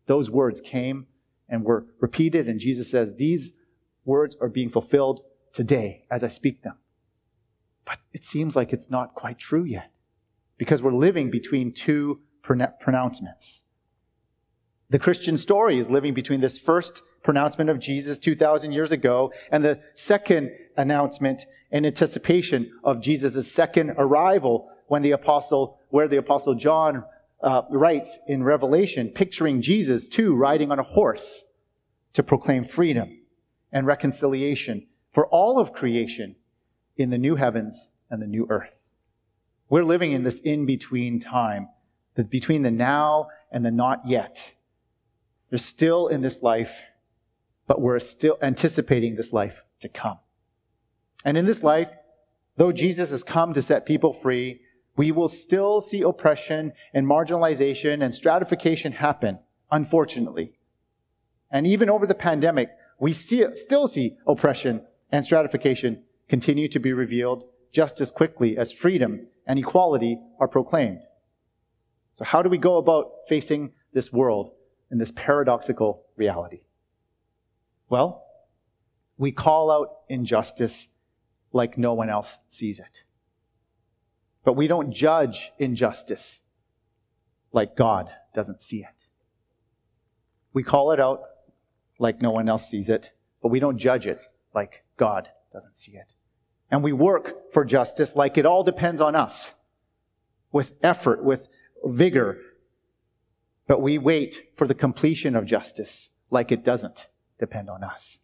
Those 0.07 0.31
words 0.31 0.61
came 0.61 1.07
and 1.49 1.65
were 1.65 1.87
repeated, 2.01 2.49
and 2.49 2.59
Jesus 2.59 2.91
says, 2.91 3.15
These 3.15 3.53
words 4.05 4.37
are 4.41 4.49
being 4.49 4.71
fulfilled 4.71 5.21
today 5.53 6.05
as 6.11 6.25
I 6.25 6.29
speak 6.29 6.63
them. 6.63 6.79
But 7.85 7.99
it 8.13 8.25
seems 8.25 8.57
like 8.57 8.73
it's 8.73 8.91
not 8.91 9.15
quite 9.15 9.39
true 9.39 9.65
yet 9.65 9.93
because 10.59 10.83
we're 10.83 10.93
living 10.93 11.31
between 11.31 11.73
two 11.73 12.21
pronouncements. 12.43 13.63
The 14.91 14.99
Christian 14.99 15.39
story 15.39 15.79
is 15.79 15.89
living 15.89 16.15
between 16.15 16.41
this 16.41 16.59
first 16.59 17.03
pronouncement 17.23 17.71
of 17.71 17.79
Jesus 17.79 18.19
2,000 18.19 18.73
years 18.73 18.91
ago 18.91 19.33
and 19.53 19.65
the 19.65 19.81
second 19.95 20.51
announcement 20.77 21.47
in 21.71 21.87
anticipation 21.87 22.73
of 22.83 23.01
Jesus' 23.01 23.51
second 23.51 23.91
arrival 23.97 24.69
when 24.89 25.03
the 25.03 25.13
apostle, 25.13 25.79
where 25.91 26.09
the 26.09 26.17
apostle 26.17 26.57
John 26.57 27.05
uh, 27.41 27.63
writes 27.71 28.19
in 28.27 28.43
Revelation, 28.43 29.11
picturing 29.11 29.63
Jesus 29.63 30.09
too 30.09 30.35
riding 30.35 30.73
on 30.73 30.81
a 30.81 30.85
horse 30.85 31.45
to 32.15 32.25
proclaim 32.25 32.65
freedom 32.65 33.21
and 33.71 33.87
reconciliation 33.87 34.89
for 35.13 35.29
all 35.29 35.61
of 35.61 35.73
creation 35.73 36.35
in 36.97 37.11
the 37.11 37.19
new 37.19 37.37
heavens 37.37 37.93
and 38.11 38.21
the 38.21 38.27
new 38.27 38.45
earth. 38.51 38.91
We're 39.69 39.85
living 39.85 40.11
in 40.11 40.25
this 40.25 40.41
in 40.41 40.67
between 40.67 41.21
time, 41.21 41.69
between 42.29 42.63
the 42.63 42.73
now 42.73 43.29
and 43.53 43.65
the 43.65 43.71
not 43.71 44.01
yet. 44.05 44.53
We're 45.51 45.59
still 45.59 46.07
in 46.07 46.21
this 46.21 46.43
life, 46.43 46.85
but 47.67 47.81
we're 47.81 47.99
still 47.99 48.39
anticipating 48.41 49.17
this 49.17 49.33
life 49.33 49.65
to 49.81 49.89
come. 49.89 50.19
And 51.25 51.37
in 51.37 51.47
this 51.47 51.63
life, 51.63 51.91
though 52.57 52.73
Jesus 52.73 53.11
has 53.11 53.25
come 53.25 53.53
to 53.55 53.63
set 53.63 53.87
people 53.87 54.13
free, 54.13 54.61
we 54.97 55.13
will 55.13 55.29
still 55.29 55.81
see 55.81 56.03
oppression 56.03 56.73
and 56.95 57.07
marginalization 57.07 58.03
and 58.03 58.15
stratification 58.15 58.93
happen, 58.93 59.39
unfortunately. 59.71 60.53
And 61.51 61.67
even 61.67 61.91
over 61.91 62.07
the 62.07 62.15
pandemic, 62.15 62.71
we 62.99 63.13
see, 63.13 63.45
still 63.55 63.89
see 63.89 64.17
oppression 64.27 64.83
and 65.11 65.25
stratification 65.25 66.05
continue 66.29 66.69
to 66.69 66.79
be 66.79 66.93
revealed 66.93 67.45
just 67.73 68.01
as 68.01 68.11
quickly 68.11 68.57
as 68.57 68.73
freedom 68.73 69.27
and 69.47 69.59
equality 69.59 70.19
are 70.39 70.49
proclaimed. 70.49 71.01
So, 72.13 72.25
how 72.25 72.43
do 72.43 72.49
we 72.49 72.59
go 72.59 72.77
about 72.77 73.13
facing 73.29 73.73
this 73.93 74.13
world 74.13 74.53
in 74.91 74.99
this 74.99 75.13
paradoxical 75.15 76.05
reality? 76.17 76.63
Well, 77.89 78.25
we 79.19 79.33
call 79.33 79.71
out 79.71 79.89
injustice 80.09 80.89
like 81.53 81.77
no 81.77 81.95
one 81.95 82.09
else 82.09 82.39
sees 82.49 82.79
it. 82.79 83.03
But 84.45 84.55
we 84.55 84.67
don't 84.67 84.93
judge 84.93 85.53
injustice 85.59 86.41
like 87.53 87.77
God 87.77 88.11
doesn't 88.33 88.61
see 88.61 88.79
it. 88.79 89.07
We 90.53 90.63
call 90.63 90.93
it 90.93 91.01
out 91.01 91.23
like 91.99 92.23
no 92.23 92.31
one 92.31 92.49
else 92.49 92.69
sees 92.69 92.89
it, 92.89 93.11
but 93.43 93.49
we 93.49 93.61
don't 93.61 93.79
judge 93.79 94.07
it 94.07 94.21
like 94.55 94.85
God 94.97 95.29
doesn't 95.53 95.77
see 95.77 95.93
it. 95.93 96.15
And 96.71 96.83
we 96.83 96.93
work 96.93 97.53
for 97.53 97.65
justice 97.65 98.17
like 98.17 98.39
it 98.39 98.47
all 98.47 98.63
depends 98.63 99.01
on 99.01 99.15
us, 99.15 99.53
with 100.53 100.73
effort, 100.83 101.23
with 101.25 101.49
vigor. 101.85 102.39
But 103.71 103.83
we 103.83 103.99
wait 103.99 104.49
for 104.57 104.67
the 104.67 104.75
completion 104.75 105.37
of 105.37 105.45
justice 105.45 106.11
like 106.29 106.51
it 106.51 106.65
doesn't 106.65 107.07
depend 107.39 107.71
on 107.71 107.85
us. 107.85 108.19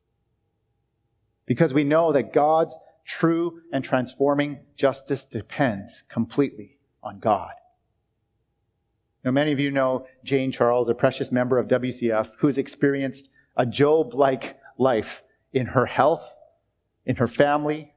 Because 1.47 1.73
we 1.73 1.85
know 1.85 2.11
that 2.11 2.33
God's 2.33 2.77
true 3.05 3.61
and 3.73 3.85
transforming 3.85 4.59
justice 4.75 5.25
depends 5.25 6.03
completely 6.09 6.79
on 7.01 7.21
God. 7.21 7.53
Now, 9.25 9.31
many 9.31 9.53
of 9.53 9.61
you 9.61 9.71
know 9.71 10.09
Jane 10.25 10.51
Charles, 10.51 10.89
a 10.89 10.95
precious 10.97 11.31
member 11.31 11.59
of 11.59 11.69
WCF, 11.69 12.33
who's 12.41 12.59
experienced 12.59 13.31
a 13.57 13.65
Job 13.65 14.15
like 14.15 14.59
life 14.79 15.23
in 15.53 15.67
her 15.67 15.87
health, 15.87 16.37
in 17.05 17.15
her 17.15 17.29
family, 17.29 17.95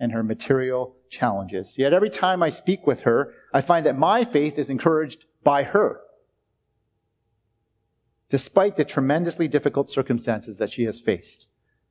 and 0.00 0.10
her 0.10 0.24
material 0.24 0.96
challenges. 1.10 1.78
Yet 1.78 1.92
every 1.92 2.10
time 2.10 2.42
I 2.42 2.48
speak 2.48 2.88
with 2.88 3.02
her, 3.02 3.34
I 3.54 3.60
find 3.60 3.86
that 3.86 3.96
my 3.96 4.24
faith 4.24 4.58
is 4.58 4.68
encouraged 4.68 5.26
by 5.44 5.62
her. 5.62 6.00
Despite 8.30 8.76
the 8.76 8.84
tremendously 8.84 9.48
difficult 9.48 9.88
circumstances 9.88 10.58
that 10.58 10.70
she 10.70 10.84
has 10.84 11.00
faced, 11.00 11.48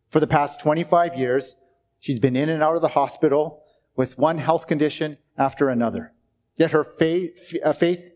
For 0.09 0.19
the 0.19 0.27
past 0.27 0.59
25 0.59 1.15
years, 1.15 1.55
she's 1.99 2.19
been 2.19 2.35
in 2.35 2.49
and 2.49 2.61
out 2.61 2.75
of 2.75 2.81
the 2.81 2.89
hospital 2.89 3.63
with 3.95 4.17
one 4.17 4.37
health 4.37 4.67
condition 4.67 5.17
after 5.37 5.69
another. 5.69 6.13
Yet 6.55 6.71
her 6.71 6.83
faith, 6.83 7.55
uh, 7.63 7.73
faith 7.73 8.11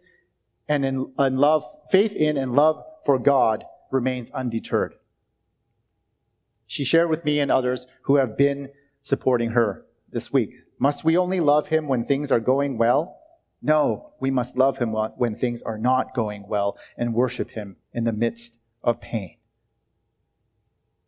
and, 0.67 0.85
in, 0.85 1.11
and 1.17 1.39
love, 1.39 1.65
faith 1.89 2.13
in 2.13 2.37
and 2.37 2.55
love 2.55 2.83
for 3.05 3.17
God 3.19 3.65
remains 3.91 4.29
undeterred. 4.31 4.93
She 6.67 6.85
shared 6.85 7.09
with 7.09 7.25
me 7.25 7.39
and 7.39 7.51
others 7.51 7.87
who 8.03 8.15
have 8.15 8.37
been 8.37 8.69
supporting 9.01 9.51
her 9.51 9.85
this 10.09 10.31
week. 10.31 10.51
Must 10.79 11.03
we 11.03 11.17
only 11.17 11.39
love 11.39 11.67
him 11.67 11.87
when 11.87 12.05
things 12.05 12.31
are 12.31 12.39
going 12.39 12.77
well? 12.77 13.17
No, 13.61 14.13
we 14.19 14.31
must 14.31 14.57
love 14.57 14.77
him 14.77 14.93
when 14.93 15.35
things 15.35 15.61
are 15.61 15.77
not 15.77 16.15
going 16.15 16.47
well 16.47 16.77
and 16.97 17.13
worship 17.13 17.51
him 17.51 17.75
in 17.93 18.03
the 18.03 18.11
midst 18.11 18.59
of 18.83 19.01
pain. 19.01 19.37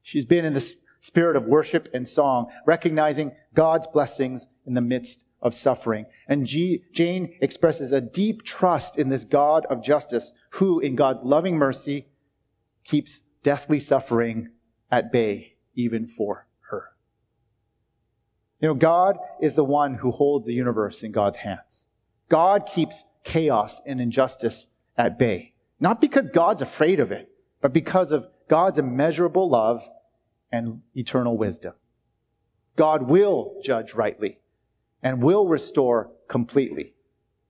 She's 0.01 0.25
been 0.25 0.45
in 0.45 0.53
the 0.53 0.73
spirit 0.99 1.35
of 1.35 1.45
worship 1.45 1.89
and 1.93 2.07
song, 2.07 2.47
recognizing 2.65 3.33
God's 3.53 3.87
blessings 3.87 4.47
in 4.65 4.73
the 4.73 4.81
midst 4.81 5.23
of 5.41 5.53
suffering. 5.53 6.05
And 6.27 6.45
G- 6.45 6.83
Jane 6.93 7.35
expresses 7.41 7.91
a 7.91 8.01
deep 8.01 8.43
trust 8.43 8.97
in 8.97 9.09
this 9.09 9.25
God 9.25 9.65
of 9.69 9.83
justice 9.83 10.31
who, 10.51 10.79
in 10.79 10.95
God's 10.95 11.23
loving 11.23 11.57
mercy, 11.57 12.07
keeps 12.83 13.19
deathly 13.43 13.79
suffering 13.79 14.49
at 14.89 15.11
bay, 15.11 15.55
even 15.75 16.07
for 16.07 16.47
her. 16.69 16.91
You 18.61 18.69
know, 18.69 18.75
God 18.75 19.17
is 19.41 19.55
the 19.55 19.65
one 19.65 19.95
who 19.95 20.11
holds 20.11 20.45
the 20.45 20.53
universe 20.53 21.03
in 21.03 21.11
God's 21.11 21.37
hands. 21.37 21.85
God 22.29 22.65
keeps 22.65 23.03
chaos 23.23 23.81
and 23.85 23.99
injustice 23.99 24.67
at 24.97 25.19
bay. 25.19 25.52
Not 25.83 25.99
because 25.99 26.29
God's 26.29 26.61
afraid 26.61 27.01
of 27.01 27.11
it, 27.11 27.29
but 27.59 27.73
because 27.73 28.13
of 28.13 28.29
God's 28.49 28.79
immeasurable 28.79 29.49
love 29.49 29.85
and 30.49 30.81
eternal 30.95 31.37
wisdom. 31.37 31.73
God 32.77 33.09
will 33.09 33.59
judge 33.61 33.93
rightly 33.93 34.39
and 35.03 35.21
will 35.21 35.45
restore 35.45 36.09
completely. 36.29 36.93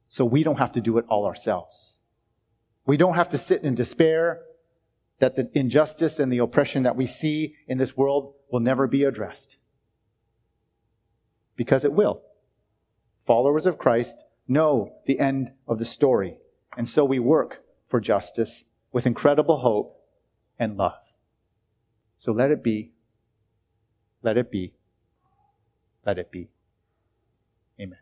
So 0.07 0.25
we 0.25 0.41
don't 0.41 0.57
have 0.57 0.71
to 0.71 0.81
do 0.81 0.97
it 0.97 1.05
all 1.09 1.27
ourselves. 1.27 1.99
We 2.87 2.97
don't 2.97 3.13
have 3.13 3.29
to 3.29 3.37
sit 3.37 3.61
in 3.61 3.75
despair 3.75 4.41
that 5.19 5.35
the 5.35 5.51
injustice 5.53 6.17
and 6.17 6.33
the 6.33 6.39
oppression 6.39 6.81
that 6.81 6.95
we 6.95 7.05
see 7.05 7.53
in 7.67 7.77
this 7.77 7.95
world 7.95 8.33
will 8.51 8.61
never 8.61 8.87
be 8.87 9.03
addressed. 9.03 9.57
Because 11.55 11.85
it 11.85 11.93
will. 11.93 12.23
Followers 13.27 13.67
of 13.67 13.77
Christ 13.77 14.25
know 14.47 14.91
the 15.05 15.19
end 15.19 15.51
of 15.67 15.77
the 15.77 15.85
story, 15.85 16.39
and 16.75 16.89
so 16.89 17.05
we 17.05 17.19
work 17.19 17.62
for 17.93 17.99
justice 17.99 18.65
with 18.91 19.05
incredible 19.05 19.57
hope 19.57 20.01
and 20.57 20.77
love. 20.77 20.97
So 22.17 22.31
let 22.31 22.49
it 22.49 22.63
be, 22.63 22.91
let 24.23 24.35
it 24.35 24.49
be, 24.49 24.73
let 26.03 26.17
it 26.17 26.31
be. 26.31 26.49
Amen. 27.79 27.99